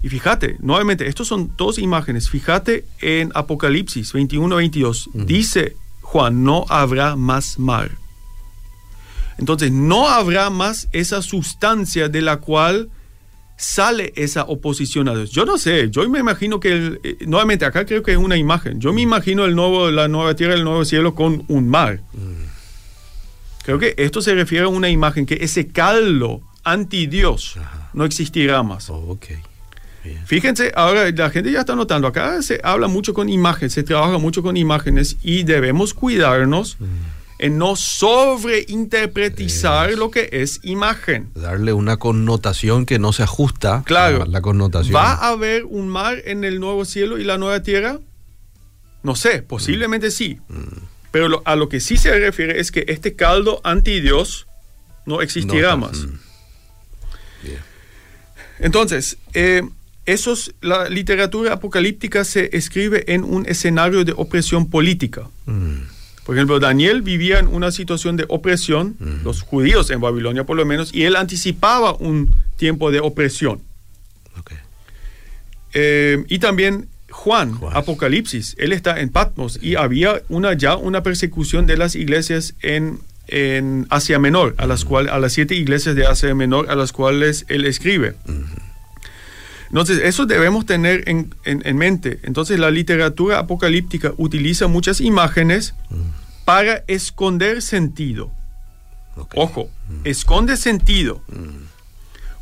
Y 0.02 0.08
fíjate, 0.08 0.56
nuevamente, 0.60 1.08
estos 1.08 1.26
son 1.26 1.52
dos 1.56 1.78
imágenes. 1.78 2.30
Fíjate 2.30 2.84
en 3.00 3.32
Apocalipsis 3.34 4.14
21-22. 4.14 5.10
Dice 5.12 5.76
Juan, 6.02 6.44
no 6.44 6.64
habrá 6.68 7.16
más 7.16 7.58
mar. 7.58 7.90
Entonces, 9.38 9.72
no 9.72 10.08
habrá 10.08 10.50
más 10.50 10.88
esa 10.92 11.22
sustancia 11.22 12.08
de 12.08 12.22
la 12.22 12.38
cual 12.38 12.90
sale 13.60 14.12
esa 14.16 14.44
oposición 14.44 15.08
a 15.08 15.14
Dios. 15.14 15.30
Yo 15.30 15.44
no 15.44 15.58
sé, 15.58 15.90
yo 15.90 16.08
me 16.08 16.20
imagino 16.20 16.60
que, 16.60 16.72
el- 16.72 17.00
eh, 17.02 17.16
nuevamente, 17.26 17.64
acá 17.66 17.84
creo 17.84 18.02
que 18.02 18.12
es 18.12 18.16
una 18.18 18.36
imagen. 18.36 18.80
Yo 18.80 18.92
me 18.92 19.02
imagino 19.02 19.44
el 19.44 19.54
nuevo, 19.56 19.90
la 19.90 20.06
nueva 20.08 20.34
tierra, 20.34 20.54
el 20.54 20.62
nuevo 20.64 20.84
cielo 20.84 21.14
con 21.14 21.44
un 21.48 21.68
mar. 21.68 22.00
Creo 23.64 23.78
que 23.78 23.94
esto 23.98 24.22
se 24.22 24.34
refiere 24.34 24.64
a 24.64 24.68
una 24.68 24.88
imagen, 24.88 25.26
que 25.26 25.38
ese 25.42 25.66
caldo 25.68 26.40
anti-Dios 26.64 27.56
Ajá. 27.58 27.90
no 27.92 28.04
existirá 28.04 28.62
más. 28.62 28.88
Oh, 28.88 28.96
ok. 29.10 29.26
Bien. 30.04 30.24
Fíjense, 30.26 30.72
ahora 30.74 31.10
la 31.10 31.28
gente 31.30 31.50
ya 31.52 31.60
está 31.60 31.74
notando, 31.74 32.06
acá 32.06 32.40
se 32.40 32.60
habla 32.62 32.86
mucho 32.88 33.12
con 33.12 33.28
imágenes, 33.28 33.72
se 33.74 33.82
trabaja 33.82 34.16
mucho 34.18 34.42
con 34.42 34.56
imágenes 34.56 35.16
y 35.22 35.42
debemos 35.42 35.92
cuidarnos 35.92 36.78
en 37.38 37.58
no 37.58 37.76
sobreinterpretizar 37.76 39.92
lo 39.94 40.10
que 40.10 40.28
es 40.32 40.60
imagen. 40.62 41.30
Darle 41.34 41.72
una 41.72 41.96
connotación 41.98 42.86
que 42.86 42.98
no 42.98 43.12
se 43.12 43.22
ajusta 43.22 43.82
Claro. 43.86 44.22
a 44.22 44.26
la 44.26 44.40
connotación. 44.40 44.94
¿Va 44.96 45.12
a 45.14 45.28
haber 45.30 45.64
un 45.64 45.88
mar 45.88 46.18
en 46.24 46.44
el 46.44 46.60
nuevo 46.60 46.84
cielo 46.84 47.18
y 47.18 47.24
la 47.24 47.38
nueva 47.38 47.62
tierra? 47.62 47.98
No 49.02 49.14
sé, 49.14 49.42
posiblemente 49.42 50.10
sí. 50.10 50.38
Pero 51.12 51.28
lo- 51.28 51.42
a 51.44 51.54
lo 51.56 51.68
que 51.68 51.80
sí 51.80 51.96
se 51.96 52.18
refiere 52.18 52.60
es 52.60 52.70
que 52.72 52.84
este 52.88 53.14
caldo 53.14 53.60
anti-Dios 53.64 54.46
no 55.06 55.22
existirá 55.22 55.70
No, 55.70 55.76
más. 55.78 55.98
mm. 55.98 56.18
Bien. 57.44 57.58
Entonces, 58.58 59.16
eh, 59.34 59.62
esos, 60.04 60.52
la 60.60 60.88
literatura 60.88 61.52
apocalíptica 61.54 62.24
se 62.24 62.54
escribe 62.56 63.04
en 63.14 63.22
un 63.24 63.46
escenario 63.46 64.04
de 64.04 64.12
opresión 64.16 64.68
política. 64.68 65.28
Mm. 65.46 65.78
Por 66.28 66.36
ejemplo, 66.36 66.60
Daniel 66.60 67.00
vivía 67.00 67.38
en 67.38 67.46
una 67.46 67.72
situación 67.72 68.18
de 68.18 68.26
opresión, 68.28 68.98
los 69.24 69.40
judíos 69.40 69.88
en 69.88 69.98
Babilonia 69.98 70.44
por 70.44 70.58
lo 70.58 70.66
menos, 70.66 70.92
y 70.92 71.04
él 71.04 71.16
anticipaba 71.16 71.94
un 71.94 72.34
tiempo 72.56 72.90
de 72.90 73.00
opresión. 73.00 73.62
Eh, 75.72 76.22
y 76.28 76.38
también 76.38 76.88
Juan, 77.08 77.54
Juan. 77.54 77.74
Apocalipsis, 77.74 78.56
él 78.58 78.74
está 78.74 79.00
en 79.00 79.08
Patmos 79.08 79.58
y 79.62 79.76
había 79.76 80.20
una, 80.28 80.52
ya 80.52 80.76
una 80.76 81.02
persecución 81.02 81.64
de 81.64 81.78
las 81.78 81.94
iglesias 81.94 82.54
en, 82.60 83.00
en 83.28 83.86
Asia 83.88 84.18
Menor, 84.18 84.54
a 84.58 84.66
las, 84.66 84.84
cual, 84.84 85.08
a 85.08 85.18
las 85.18 85.32
siete 85.32 85.54
iglesias 85.54 85.94
de 85.94 86.06
Asia 86.06 86.34
Menor 86.34 86.70
a 86.70 86.76
las 86.76 86.92
cuales 86.92 87.46
él 87.48 87.64
escribe. 87.64 88.16
Entonces, 89.68 90.00
eso 90.02 90.24
debemos 90.26 90.64
tener 90.66 91.08
en, 91.08 91.34
en- 91.44 91.62
en 91.64 91.76
mente. 91.76 92.20
Entonces, 92.22 92.58
la 92.58 92.70
literatura 92.70 93.38
apocalíptica 93.38 94.12
utiliza 94.16 94.66
muchas 94.66 95.00
imágenes 95.00 95.74
para 96.44 96.84
esconder 96.86 97.60
sentido. 97.62 98.30
ok. 99.16 99.32
Ojo, 99.36 99.70
esconde 100.04 100.56
sentido. 100.56 101.22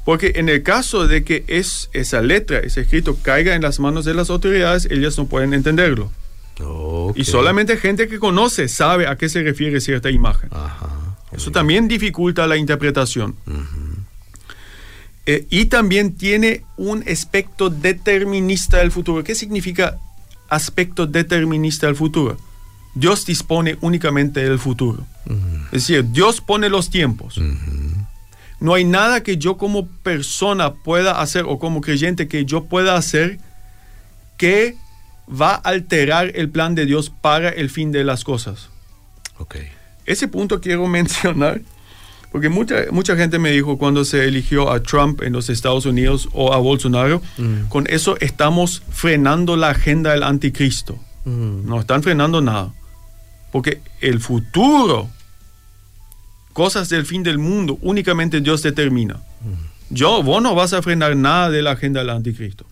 Porque 0.05 0.35
en 0.37 0.49
el 0.49 0.63
caso 0.63 1.09
de 1.09 1.25
que 1.25 1.45
es, 1.49 1.91
esa 1.93 2.23
letra, 2.23 2.61
ese 2.61 2.83
escrito, 2.83 3.17
caiga 3.21 3.57
en 3.57 3.63
las 3.63 3.81
manos 3.81 4.05
de 4.05 4.15
las 4.15 4.31
autoridades, 4.31 4.87
ellas 4.91 5.19
no 5.19 5.27
pueden 5.27 5.53
entenderlo. 5.53 6.13
Ok. 6.63 7.17
Y 7.19 7.25
solamente 7.25 7.77
gente 7.77 8.07
que 8.07 8.21
conoce 8.21 8.69
sabe 8.69 9.09
a 9.09 9.17
qué 9.17 9.29
se 9.29 9.43
refiere 9.43 9.81
cierta 9.81 10.09
imagen. 10.11 10.49
Ajá. 10.53 10.91
Eso 11.33 11.51
también 11.51 11.89
dificulta 11.89 12.47
la 12.47 12.57
interpretación. 12.57 13.35
Eh, 15.27 15.47
y 15.51 15.67
también 15.67 16.15
tiene 16.15 16.63
un 16.77 17.05
aspecto 17.09 17.69
determinista 17.69 18.79
del 18.79 18.93
futuro. 18.93 19.25
¿Qué 19.25 19.35
significa 19.35 19.99
aspecto 20.49 21.07
determinista 21.07 21.87
del 21.87 21.97
futuro? 21.97 22.39
Dios 22.95 23.27
dispone 23.27 23.77
únicamente 23.81 24.43
del 24.43 24.59
futuro. 24.59 25.05
Es 25.67 25.89
decir, 25.89 26.05
Dios 26.13 26.41
pone 26.41 26.69
los 26.69 26.89
tiempos. 26.89 27.39
No 28.59 28.73
hay 28.73 28.85
nada 28.85 29.23
que 29.23 29.37
yo 29.37 29.59
como 29.59 29.87
persona 29.87 30.75
pueda 30.75 31.21
hacer 31.21 31.45
o 31.47 31.59
como 31.59 31.81
creyente 31.83 32.27
que 32.29 32.47
yo 32.47 32.65
pueda 32.65 32.97
hacer 32.97 33.39
que 34.39 34.77
va 35.29 35.55
a 35.55 35.57
alterar 35.57 36.33
el 36.35 36.49
plan 36.49 36.75
de 36.75 36.87
Dios 36.87 37.11
para 37.11 37.49
el 37.51 37.69
fin 37.69 37.93
de 37.93 38.05
las 38.05 38.25
cosas. 38.25 38.71
Ok. 39.39 39.57
Ese 40.07 40.29
punto 40.29 40.61
quiero 40.61 40.87
mencionar, 40.89 41.61
porque 42.37 42.51
mucha, 42.51 42.85
mucha 42.91 43.17
gente 43.17 43.39
me 43.39 43.51
dijo 43.51 43.79
cuando 43.79 44.05
se 44.05 44.25
eligió 44.29 44.71
a 44.71 44.83
Trump 44.83 45.23
en 45.23 45.33
los 45.33 45.49
Estados 45.49 45.87
Unidos 45.87 46.29
o 46.35 46.53
a 46.53 46.59
Bolsonaro, 46.59 47.23
Mm. 47.39 47.69
con 47.71 47.87
eso 47.89 48.19
estamos 48.21 48.83
frenando 48.91 49.57
la 49.57 49.71
agenda 49.71 50.13
del 50.13 50.23
anticristo. 50.23 50.99
Mm. 51.25 51.65
No 51.67 51.81
están 51.81 52.03
frenando 52.03 52.43
nada. 52.43 52.75
Porque 53.53 53.81
el 54.03 54.21
futuro, 54.21 55.09
cosas 56.53 56.91
del 56.91 57.07
fin 57.07 57.23
del 57.23 57.39
mundo, 57.39 57.79
únicamente 57.81 58.43
Dios 58.43 58.61
determina. 58.63 59.19
Yo, 59.89 60.23
vos 60.23 60.43
no 60.43 60.55
vas 60.55 60.75
a 60.75 60.83
frenar 60.83 61.17
nada 61.17 61.49
de 61.49 61.63
la 61.63 61.71
agenda 61.71 62.01
del 62.01 62.11
anticristo. 62.11 62.67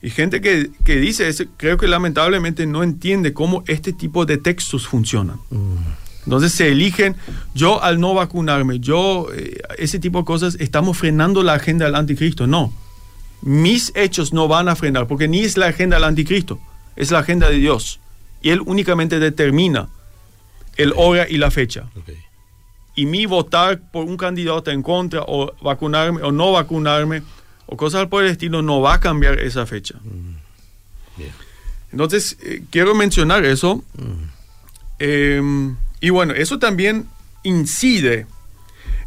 Y 0.00 0.10
gente 0.10 0.40
que, 0.40 0.70
que 0.84 0.94
dice 0.96 1.26
eso, 1.26 1.42
creo 1.56 1.76
que 1.76 1.88
lamentablemente 1.88 2.66
no 2.66 2.84
entiende 2.84 3.32
cómo 3.32 3.64
este 3.66 3.92
tipo 3.92 4.26
de 4.26 4.38
textos 4.38 4.86
funcionan. 4.86 5.40
Entonces 6.24 6.52
se 6.52 6.68
eligen, 6.68 7.16
yo 7.54 7.82
al 7.82 7.98
no 7.98 8.14
vacunarme, 8.14 8.78
yo, 8.78 9.28
eh, 9.34 9.62
ese 9.78 9.98
tipo 9.98 10.18
de 10.18 10.24
cosas, 10.24 10.56
estamos 10.60 10.98
frenando 10.98 11.42
la 11.42 11.54
agenda 11.54 11.86
del 11.86 11.94
anticristo. 11.94 12.46
No, 12.46 12.72
mis 13.42 13.92
hechos 13.94 14.32
no 14.32 14.46
van 14.46 14.68
a 14.68 14.76
frenar, 14.76 15.06
porque 15.06 15.28
ni 15.28 15.40
es 15.40 15.56
la 15.56 15.66
agenda 15.66 15.96
del 15.96 16.04
anticristo, 16.04 16.60
es 16.96 17.10
la 17.10 17.20
agenda 17.20 17.48
de 17.48 17.56
Dios. 17.56 18.00
Y 18.42 18.50
Él 18.50 18.60
únicamente 18.64 19.18
determina 19.18 19.88
el 20.76 20.92
hora 20.96 21.26
y 21.28 21.38
la 21.38 21.50
fecha. 21.50 21.90
Y 22.94 23.06
mi 23.06 23.24
votar 23.24 23.80
por 23.90 24.04
un 24.04 24.16
candidato 24.16 24.70
en 24.70 24.82
contra, 24.82 25.22
o 25.26 25.54
vacunarme 25.62 26.22
o 26.22 26.32
no 26.32 26.52
vacunarme, 26.52 27.22
o 27.66 27.76
cosas 27.76 28.06
por 28.08 28.24
el 28.24 28.30
estilo, 28.30 28.62
no 28.62 28.80
va 28.80 28.94
a 28.94 29.00
cambiar 29.00 29.40
esa 29.40 29.64
fecha. 29.64 29.94
Bien. 31.16 31.32
Entonces, 31.92 32.36
eh, 32.42 32.62
quiero 32.70 32.94
mencionar 32.94 33.44
eso. 33.44 33.82
Eh, 34.98 35.72
y 36.00 36.10
bueno, 36.10 36.34
eso 36.34 36.58
también 36.58 37.06
incide 37.42 38.26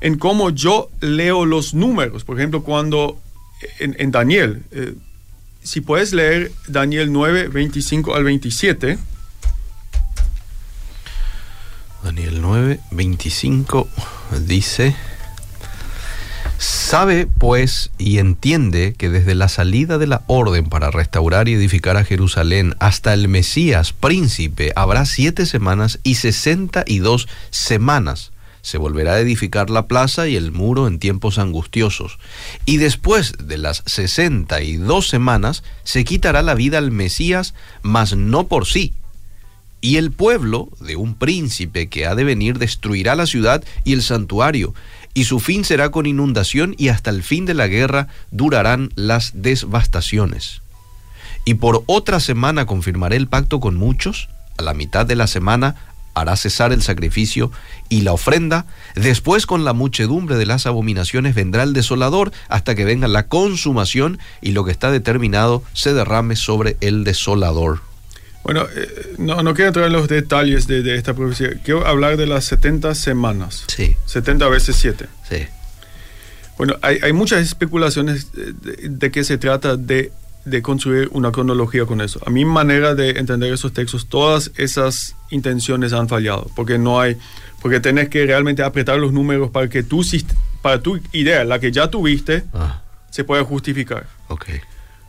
en 0.01 0.17
cómo 0.17 0.49
yo 0.49 0.89
leo 0.99 1.45
los 1.45 1.73
números. 1.73 2.23
Por 2.23 2.38
ejemplo, 2.38 2.63
cuando 2.63 3.19
en, 3.79 3.95
en 3.99 4.12
Daniel, 4.12 4.63
eh, 4.71 4.95
si 5.63 5.82
puedes 5.82 6.13
leer 6.13 6.51
Daniel 6.67 7.12
9, 7.12 7.47
25 7.47 8.15
al 8.15 8.23
27. 8.25 8.97
Daniel 12.03 12.41
9, 12.41 12.79
25 12.91 13.88
dice, 14.45 14.95
sabe 16.57 17.27
pues 17.37 17.91
y 17.97 18.19
entiende 18.19 18.93
que 18.97 19.09
desde 19.09 19.35
la 19.35 19.49
salida 19.49 19.97
de 19.97 20.07
la 20.07 20.23
orden 20.27 20.65
para 20.65 20.91
restaurar 20.91 21.49
y 21.49 21.53
edificar 21.53 21.97
a 21.97 22.05
Jerusalén 22.05 22.75
hasta 22.79 23.13
el 23.13 23.27
Mesías 23.27 23.93
príncipe 23.93 24.71
habrá 24.75 25.05
siete 25.05 25.45
semanas 25.45 25.99
y 26.03 26.15
sesenta 26.15 26.83
y 26.87 26.99
dos 26.99 27.27
semanas. 27.49 28.31
Se 28.61 28.77
volverá 28.77 29.15
a 29.15 29.19
edificar 29.19 29.69
la 29.69 29.87
plaza 29.87 30.29
y 30.29 30.37
el 30.37 30.53
muro 30.53 30.87
en 30.87 30.97
tiempos 30.97 31.37
angustiosos. 31.37 32.17
Y 32.65 32.77
después 32.77 33.33
de 33.37 33.57
las 33.57 33.83
sesenta 33.85 34.61
y 34.61 34.77
dos 34.77 35.09
semanas 35.09 35.63
se 35.83 36.05
quitará 36.05 36.41
la 36.41 36.55
vida 36.55 36.77
al 36.77 36.91
Mesías, 36.91 37.53
mas 37.81 38.15
no 38.15 38.47
por 38.47 38.65
sí, 38.65 38.93
y 39.84 39.98
el 39.98 40.12
pueblo 40.13 40.69
de 40.80 40.96
un 40.96 41.13
príncipe 41.13 41.89
que 41.89 42.08
ha 42.08 42.15
de 42.15 42.24
venir 42.24 42.58
destruirá 42.58 43.15
la 43.15 43.26
ciudad 43.26 43.65
y 43.84 43.91
el 43.91 44.02
santuario, 44.02 44.74
y 45.13 45.26
su 45.26 45.41
fin 45.41 45.65
será 45.65 45.91
con 45.91 46.06
inundación 46.06 46.74
y 46.78 46.88
hasta 46.88 47.10
el 47.10 47.22
fin 47.22 47.46
de 47.46 47.54
la 47.54 47.67
guerra 47.67 48.08
durarán 48.32 48.93
las 48.96 49.34
devastaciones. 49.36 50.62
Y 51.43 51.56
por 51.56 51.84
otra 51.86 52.22
semana 52.22 52.65
confirmaré 52.65 53.17
el 53.17 53.28
pacto 53.28 53.60
con 53.60 53.76
muchos, 53.76 54.30
a 54.58 54.62
la 54.63 54.74
mitad 54.74 55.06
de 55.06 55.17
la 55.17 55.28
semana 55.28 55.76
hará 56.13 56.38
cesar 56.38 56.72
el 56.72 56.82
sacrificio 56.82 57.52
y 57.89 58.02
la 58.02 58.13
ofrenda, 58.13 58.65
después 58.96 59.46
con 59.46 59.65
la 59.65 59.74
muchedumbre 59.74 60.38
de 60.38 60.46
las 60.46 60.65
abominaciones 60.65 61.36
vendrá 61.36 61.63
el 61.63 61.74
desolador 61.74 62.32
hasta 62.48 62.74
que 62.74 62.86
venga 62.86 63.10
la 63.10 63.28
consumación 63.28 64.17
y 64.41 64.54
lo 64.54 64.63
que 64.63 64.72
está 64.72 64.91
determinado 64.91 65.62
se 65.74 65.93
derrame 65.93 66.38
sobre 66.38 66.78
el 66.80 67.04
desolador. 67.04 67.92
Bueno, 68.43 68.65
eh, 68.75 69.15
no, 69.17 69.41
no 69.41 69.53
quiero 69.53 69.69
entrar 69.69 69.86
en 69.88 69.93
los 69.93 70.08
detalles 70.08 70.67
de, 70.67 70.84
de 70.84 70.95
esta 70.95 71.13
profecía. 71.13 71.51
Quiero 71.63 71.88
hablar 71.88 72.17
de 72.17 72.27
las 72.27 72.45
70 72.45 72.93
semanas. 72.95 73.63
Sí, 73.67 73.95
70 74.06 74.47
veces 74.49 74.75
7. 74.75 75.06
sí. 75.29 75.45
Bueno, 76.56 76.75
hay, 76.84 76.99
hay 77.01 77.13
muchas 77.13 77.41
especulaciones 77.41 78.32
de, 78.32 78.53
de- 78.89 79.12
que 79.12 79.23
se 79.23 79.39
trata 79.39 79.75
de, 79.75 80.12
de 80.45 80.62
construir 80.62 81.10
una 81.12 81.32
cronología 81.32 81.86
con 81.88 81.99
eso. 81.99 82.19
A 82.27 82.29
mi 82.29 82.45
manera 82.45 82.93
de 82.93 83.10
entender 83.12 83.51
esos 83.51 83.73
textos, 83.73 84.08
todas 84.08 84.51
esas 84.56 85.15
intenciones 85.32 85.93
han 85.93 86.08
fallado, 86.08 86.51
porque 86.56 86.77
no 86.77 87.01
hay, 87.01 87.17
porque 87.60 87.79
tenés 87.79 88.10
que 88.10 88.23
realmente 88.27 88.62
apretar 88.62 88.99
los 88.99 89.12
números 89.12 89.49
para 89.49 89.67
que 89.67 89.82
tu, 89.82 90.06
para 90.62 90.79
tu 90.79 90.99
idea, 91.12 91.43
la 91.43 91.58
que 91.60 91.71
ya 91.71 91.88
tuviste, 91.89 92.43
Ah, 92.53 92.82
se 93.10 93.23
pueda 93.23 93.43
justificar. 93.43 94.06
ok. 94.27 94.45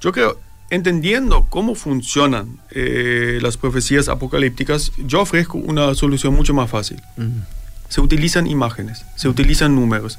Yo 0.01 0.13
creo, 0.13 0.41
entendiendo 0.71 1.47
cómo 1.51 1.75
funcionan 1.75 2.59
eh, 2.71 3.39
las 3.43 3.57
profecías 3.57 4.09
apocalípticas, 4.09 4.93
yo 4.99 5.21
ofrezco 5.21 5.59
una 5.59 5.95
solución 5.95 6.35
mucho 6.35 6.55
más 6.55 6.71
fácil. 6.71 7.01
Mm, 7.17 7.41
Se 7.89 8.01
utilizan 8.01 8.47
imágenes, 8.47 9.05
se 9.17 9.29
utilizan 9.29 9.75
números, 9.75 10.19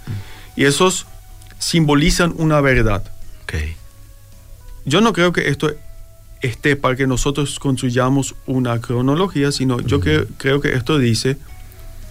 y 0.55 0.65
esos 0.65 1.07
simbolizan 1.59 2.33
una 2.37 2.61
verdad. 2.61 3.03
ok. 3.43 3.53
Yo 4.85 5.01
no 5.01 5.13
creo 5.13 5.33
que 5.33 5.49
esto 5.49 5.73
esté 6.41 6.75
para 6.75 6.95
que 6.95 7.07
nosotros 7.07 7.57
construyamos 7.59 8.35
una 8.45 8.79
cronología, 8.79 9.51
sino 9.51 9.79
yo 9.81 9.99
cre- 9.99 10.27
creo 10.37 10.61
que 10.61 10.73
esto 10.73 10.99
dice, 10.99 11.37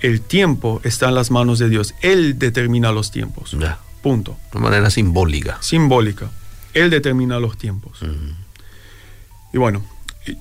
el 0.01 0.21
tiempo 0.21 0.81
está 0.83 1.09
en 1.09 1.15
las 1.15 1.31
manos 1.31 1.61
de 1.61 1.69
Dios. 1.69 1.95
Él 2.03 2.37
determina 2.39 2.91
los 2.91 3.13
tiempos. 3.13 3.53
Ya. 3.61 3.79
Punto. 4.03 4.37
De 4.53 4.59
manera 4.59 4.91
simbólica. 4.91 5.59
Simbólica. 5.61 6.31
Él 6.75 6.91
determina 6.91 7.39
los 7.41 7.57
tiempos. 7.57 8.01
Y 9.53 9.59
bueno, 9.59 9.85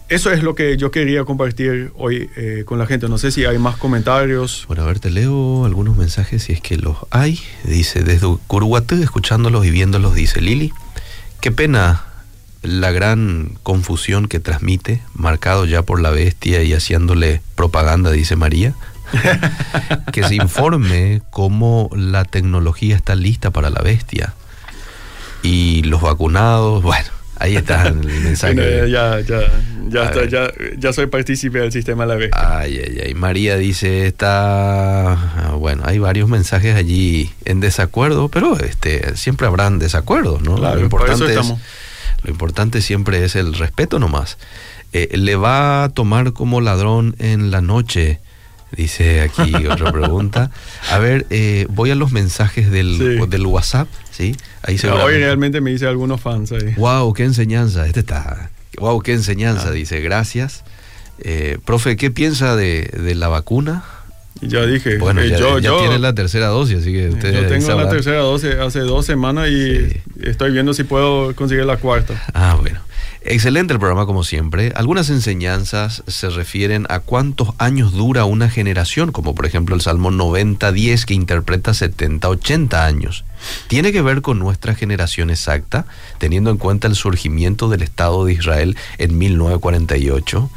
eso 0.08 0.32
es 0.32 0.44
lo 0.44 0.56
que 0.56 0.78
yo 0.78 0.92
quería 0.92 1.26
compartir 1.26 1.92
hoy 1.96 2.30
eh, 2.36 2.64
con 2.66 2.80
la 2.80 2.86
gente. 2.86 3.10
No 3.10 3.18
sé 3.18 3.32
si 3.32 3.46
hay 3.46 3.58
más 3.58 3.76
comentarios. 3.76 4.66
Bueno, 4.68 4.84
a 4.84 4.86
ver, 4.86 5.00
te 5.00 5.10
leo 5.10 5.66
algunos 5.66 5.98
mensajes 5.98 6.44
si 6.44 6.54
es 6.54 6.62
que 6.62 6.78
los 6.78 6.98
hay. 7.12 7.40
Dice, 7.64 8.04
desde 8.04 8.28
Curuguatú, 8.48 9.02
escuchándolos 9.02 9.66
y 9.66 9.72
viéndolos, 9.72 10.16
dice 10.16 10.42
Lili, 10.42 10.72
qué 11.42 11.52
pena 11.52 12.06
la 12.62 12.92
gran 12.92 13.58
confusión 13.62 14.28
que 14.28 14.40
transmite, 14.40 15.02
marcado 15.14 15.66
ya 15.66 15.82
por 15.82 16.02
la 16.02 16.12
bestia 16.12 16.64
y 16.64 16.74
haciéndole 16.74 17.42
propaganda, 17.56 18.10
dice 18.12 18.36
María. 18.38 18.74
que 20.14 20.24
se 20.24 20.36
informe 20.36 21.22
cómo 21.30 21.90
la 21.96 22.26
tecnología 22.26 22.96
está 22.96 23.16
lista 23.16 23.52
para 23.52 23.70
la 23.70 23.82
bestia. 23.82 24.34
Y 25.44 25.84
los 25.84 26.02
vacunados, 26.02 26.82
bueno, 26.82 27.10
ahí 27.38 27.56
está 27.58 27.88
el 27.90 27.96
mensaje. 28.24 28.54
Bueno, 28.56 28.88
ya, 28.88 29.20
ya, 29.20 29.42
ya, 29.90 30.06
está, 30.06 30.26
ya, 30.26 30.48
ya 30.78 30.94
soy 30.94 31.08
partícipe 31.08 31.60
del 31.60 31.72
sistema 31.72 32.04
a 32.04 32.08
la 32.08 32.16
vez. 32.16 32.32
Ay, 32.34 32.80
ay, 32.80 33.00
ay. 33.08 33.14
María 33.14 33.58
dice, 33.58 34.08
está... 34.08 35.12
ah, 35.12 35.56
Bueno, 35.60 35.84
hay 35.86 36.00
varios 36.00 36.30
mensajes 36.30 36.76
allí 36.76 37.32
en 37.46 37.60
desacuerdo, 37.60 38.30
pero 38.30 38.58
este 38.58 39.16
siempre 39.18 39.46
habrán 39.46 39.80
desacuerdos, 39.80 40.42
¿no? 40.42 40.56
Claro, 40.56 40.78
lo, 40.78 40.82
importante 40.82 41.34
es, 41.34 41.54
lo 42.24 42.32
importante 42.32 42.82
siempre 42.82 43.24
es 43.26 43.36
el 43.36 43.54
respeto 43.54 44.00
nomás. 44.00 44.38
Eh, 44.94 45.10
¿Le 45.18 45.36
va 45.36 45.84
a 45.84 45.90
tomar 45.90 46.34
como 46.34 46.62
ladrón 46.62 47.16
en 47.20 47.52
la 47.52 47.62
noche? 47.62 48.20
Dice 48.76 49.22
aquí 49.22 49.54
otra 49.70 49.92
pregunta. 49.92 50.50
A 50.92 50.98
ver, 51.00 51.26
eh, 51.30 51.66
voy 51.70 51.92
a 51.92 51.96
los 51.96 52.12
mensajes 52.12 52.72
del, 52.72 52.98
Sí. 52.98 53.28
del 53.30 53.46
WhatsApp, 53.46 53.88
¿sí? 54.12 54.36
Ahí 54.64 54.74
Hoy 54.76 54.78
seguramente- 54.80 55.20
realmente 55.20 55.62
me 55.62 55.72
dice 55.72 55.88
algunos 55.88 56.22
fans 56.22 56.52
ahí. 56.52 56.74
Wow, 56.78 57.14
qué 57.14 57.24
enseñanza. 57.24 57.86
Este 57.86 58.00
está. 58.02 58.50
Wow, 58.80 59.02
qué 59.02 59.14
enseñanza. 59.14 59.68
Ah. 59.70 59.72
Dice, 59.72 60.00
gracias. 60.02 60.64
Eh, 61.20 61.60
profe, 61.64 61.96
¿qué 61.96 62.10
piensa 62.12 62.56
de, 62.56 62.90
de 63.00 63.16
la 63.16 63.28
vacuna? 63.28 63.84
Ya 64.42 64.66
dije, 64.66 64.98
Bueno, 64.98 65.22
eh, 65.22 65.30
ya, 65.30 65.38
yo, 65.38 65.60
ya 65.60 65.70
yo, 65.70 65.80
tiene 65.80 66.00
la 66.00 66.14
tercera 66.16 66.48
dosis, 66.48 66.80
así 66.80 66.92
que 66.92 67.10
usted 67.10 67.34
yo 67.34 67.48
tengo 67.48 67.76
la 67.76 67.88
tercera 67.88 68.18
dosis 68.18 68.56
hace 68.56 68.80
dos 68.80 69.06
semanas 69.06 69.48
y 69.50 69.76
Sí. 69.92 70.02
estoy 70.24 70.52
viendo 70.52 70.74
si 70.74 70.84
puedo 70.84 71.34
conseguir 71.36 71.66
la 71.66 71.78
cuarta. 71.78 72.22
Ah, 72.34 72.58
bueno. 72.60 72.80
Excelente 73.26 73.72
el 73.74 73.80
programa 73.80 74.06
como 74.06 74.26
siempre. 74.26 74.74
Algunas 74.76 75.10
enseñanzas 75.10 76.04
se 76.08 76.30
refieren 76.30 76.86
a 76.90 77.00
cuántos 77.00 77.50
años 77.58 77.94
dura 77.94 78.26
una 78.26 78.50
generación, 78.50 79.14
como 79.14 79.34
por 79.34 79.46
ejemplo 79.46 79.76
el 79.76 79.82
Salmo 79.82 80.12
90-10 80.12 81.06
que 81.06 81.14
interpreta 81.14 81.72
70-80 81.72 82.74
años. 82.74 83.24
¿Tiene 83.68 83.94
que 83.94 84.02
ver 84.02 84.22
con 84.22 84.40
nuestra 84.40 84.76
generación 84.76 85.30
exacta, 85.30 85.86
teniendo 86.18 86.50
en 86.52 86.58
cuenta 86.58 86.88
el 86.88 86.96
surgimiento 86.96 87.70
del 87.70 87.82
Estado 87.82 88.26
de 88.26 88.34
Israel 88.34 88.76
en 88.98 89.18
1948? 89.18 90.50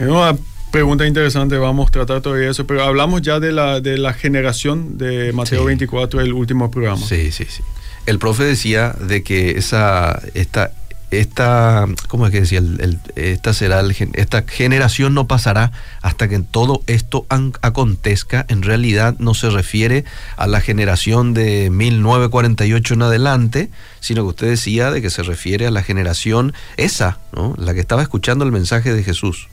Es 0.00 0.08
una 0.08 0.36
pregunta 0.72 1.06
interesante, 1.06 1.56
vamos 1.56 1.88
a 1.88 1.92
tratar 1.92 2.20
todavía 2.20 2.50
eso, 2.50 2.66
pero 2.66 2.82
hablamos 2.82 3.22
ya 3.22 3.38
de 3.38 3.52
la, 3.52 3.80
de 3.80 3.96
la 3.96 4.12
generación 4.12 4.98
de 4.98 5.32
Mateo 5.32 5.60
Sí. 5.60 5.66
24, 5.66 6.20
el 6.20 6.32
último 6.32 6.70
programa. 6.70 7.04
Sí, 7.06 7.30
sí, 7.30 7.46
sí. 7.48 7.62
El 8.06 8.18
profe 8.18 8.44
decía 8.44 8.94
de 8.98 9.22
que 9.22 9.52
esa, 9.52 10.20
esta 10.34 10.72
esta, 11.10 11.86
¿cómo 12.08 12.26
es 12.26 12.32
que 12.32 12.40
decía? 12.40 12.58
El, 12.58 12.80
el- 12.80 12.98
esta 13.16 13.52
será 13.52 13.80
el 13.80 13.94
esta 14.14 14.42
generación 14.46 15.14
no 15.14 15.26
pasará 15.26 15.72
hasta 16.02 16.28
que 16.28 16.38
todo 16.40 16.82
esto 16.86 17.26
an- 17.28 17.52
acontezca. 17.62 18.46
En 18.48 18.62
realidad 18.62 19.16
no 19.18 19.34
se 19.34 19.50
refiere 19.50 20.04
a 20.36 20.46
la 20.46 20.60
generación 20.60 21.34
de 21.34 21.70
1948 21.70 22.94
en 22.94 23.02
adelante, 23.02 23.70
sino 24.00 24.22
que 24.22 24.28
usted 24.28 24.48
decía 24.48 24.90
de 24.90 25.02
que 25.02 25.10
se 25.10 25.22
refiere 25.22 25.66
a 25.66 25.70
la 25.70 25.82
generación 25.82 26.52
esa, 26.76 27.18
¿no? 27.32 27.54
La 27.58 27.74
que 27.74 27.80
estaba 27.80 28.02
escuchando 28.02 28.44
el 28.44 28.52
mensaje 28.52 28.92
de 28.92 29.02
Jesús. 29.02 29.48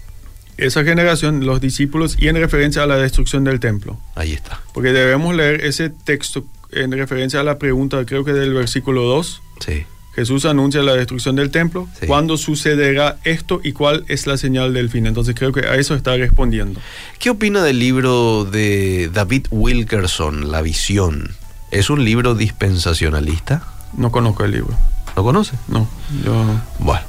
Esa 0.58 0.84
generación, 0.84 1.46
los 1.46 1.62
discípulos, 1.62 2.16
y 2.20 2.30
en 2.30 2.36
referencia 2.36 2.82
a 2.82 2.88
la 2.88 2.98
destrucción 2.98 3.44
del 3.44 3.60
templo. 3.60 4.00
Ahí 4.16 4.34
está. 4.34 4.60
Porque 4.74 4.92
debemos 4.92 5.36
leer 5.36 5.64
ese 5.64 5.90
texto 5.92 6.46
en 6.72 6.92
referencia 6.94 7.40
a 7.40 7.44
la 7.44 7.60
pregunta, 7.60 8.04
creo 8.06 8.26
que 8.26 8.34
del 8.34 8.54
versículo 8.56 9.04
2. 9.04 9.42
Sí. 9.66 9.86
Jesús 10.18 10.46
anuncia 10.46 10.82
la 10.82 10.96
destrucción 10.96 11.36
del 11.36 11.52
templo. 11.52 11.88
Sí. 12.00 12.08
¿Cuándo 12.08 12.38
sucederá 12.38 13.18
esto 13.24 13.62
y 13.64 13.74
cuál 13.74 14.04
es 14.08 14.26
la 14.26 14.36
señal 14.36 14.74
del 14.74 14.90
fin? 14.90 15.06
Entonces 15.06 15.36
creo 15.38 15.52
que 15.52 15.68
a 15.68 15.76
eso 15.76 15.94
está 15.94 16.18
respondiendo. 16.18 16.80
¿Qué 17.20 17.30
opina 17.30 17.62
del 17.62 17.78
libro 17.78 18.44
de 18.44 19.12
David 19.14 19.46
Wilkerson, 19.52 20.52
La 20.52 20.64
visión? 20.64 21.36
¿Es 21.70 21.92
un 21.92 22.04
libro 22.04 22.34
dispensacionalista? 22.34 23.62
No 23.96 24.12
conozco 24.12 24.44
el 24.44 24.54
libro. 24.54 24.76
¿Lo 25.16 25.24
conoce? 25.24 25.56
No, 25.68 25.88
yo 26.26 26.34
no. 26.44 26.64
Bueno, 26.80 27.06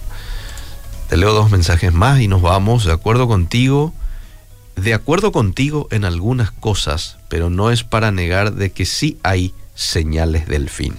te 1.09 1.17
leo 1.17 1.33
dos 1.33 1.51
mensajes 1.51 1.95
más 1.95 2.21
y 2.21 2.29
nos 2.29 2.43
vamos. 2.43 2.85
De 2.85 2.93
acuerdo 2.93 3.27
contigo, 3.27 3.95
de 4.77 4.93
acuerdo 4.93 5.33
contigo 5.33 5.89
en 5.91 6.05
algunas 6.05 6.51
cosas, 6.51 7.17
pero 7.31 7.49
no 7.49 7.71
es 7.71 7.85
para 7.85 8.13
negar 8.13 8.53
de 8.53 8.71
que 8.71 8.85
sí 8.85 9.19
hay 9.23 9.55
señales 9.75 10.47
del 10.47 10.69
fin. 10.69 10.95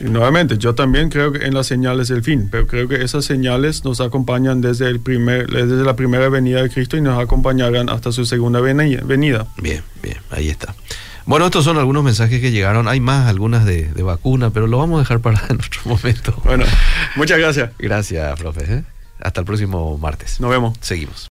Y 0.00 0.04
nuevamente, 0.04 0.58
yo 0.58 0.74
también 0.74 1.10
creo 1.10 1.32
que 1.32 1.44
en 1.46 1.54
las 1.54 1.66
señales 1.66 2.08
del 2.08 2.22
fin, 2.22 2.48
pero 2.50 2.66
creo 2.66 2.88
que 2.88 3.02
esas 3.04 3.24
señales 3.24 3.84
nos 3.84 4.00
acompañan 4.00 4.60
desde, 4.60 4.86
el 4.88 5.00
primer, 5.00 5.46
desde 5.48 5.84
la 5.84 5.94
primera 5.96 6.28
venida 6.28 6.62
de 6.62 6.70
Cristo 6.70 6.96
y 6.96 7.00
nos 7.00 7.22
acompañarán 7.22 7.88
hasta 7.88 8.12
su 8.12 8.24
segunda 8.26 8.60
veni- 8.60 9.00
venida. 9.04 9.46
Bien, 9.60 9.82
bien, 10.02 10.16
ahí 10.30 10.48
está. 10.48 10.74
Bueno, 11.26 11.44
estos 11.46 11.64
son 11.64 11.76
algunos 11.78 12.02
mensajes 12.02 12.40
que 12.40 12.50
llegaron. 12.50 12.88
Hay 12.88 12.98
más, 12.98 13.28
algunas 13.28 13.64
de, 13.64 13.86
de 13.92 14.02
vacuna, 14.02 14.50
pero 14.50 14.66
lo 14.66 14.78
vamos 14.78 14.96
a 14.96 15.00
dejar 15.00 15.20
para 15.20 15.38
en 15.50 15.56
otro 15.56 15.80
momento. 15.84 16.34
Bueno, 16.44 16.64
muchas 17.16 17.38
gracias. 17.38 17.70
Gracias, 17.78 18.38
profe. 18.40 18.64
¿eh? 18.74 18.84
Hasta 19.20 19.40
el 19.40 19.46
próximo 19.46 19.98
martes. 19.98 20.40
Nos 20.40 20.50
vemos. 20.50 20.76
Seguimos. 20.80 21.28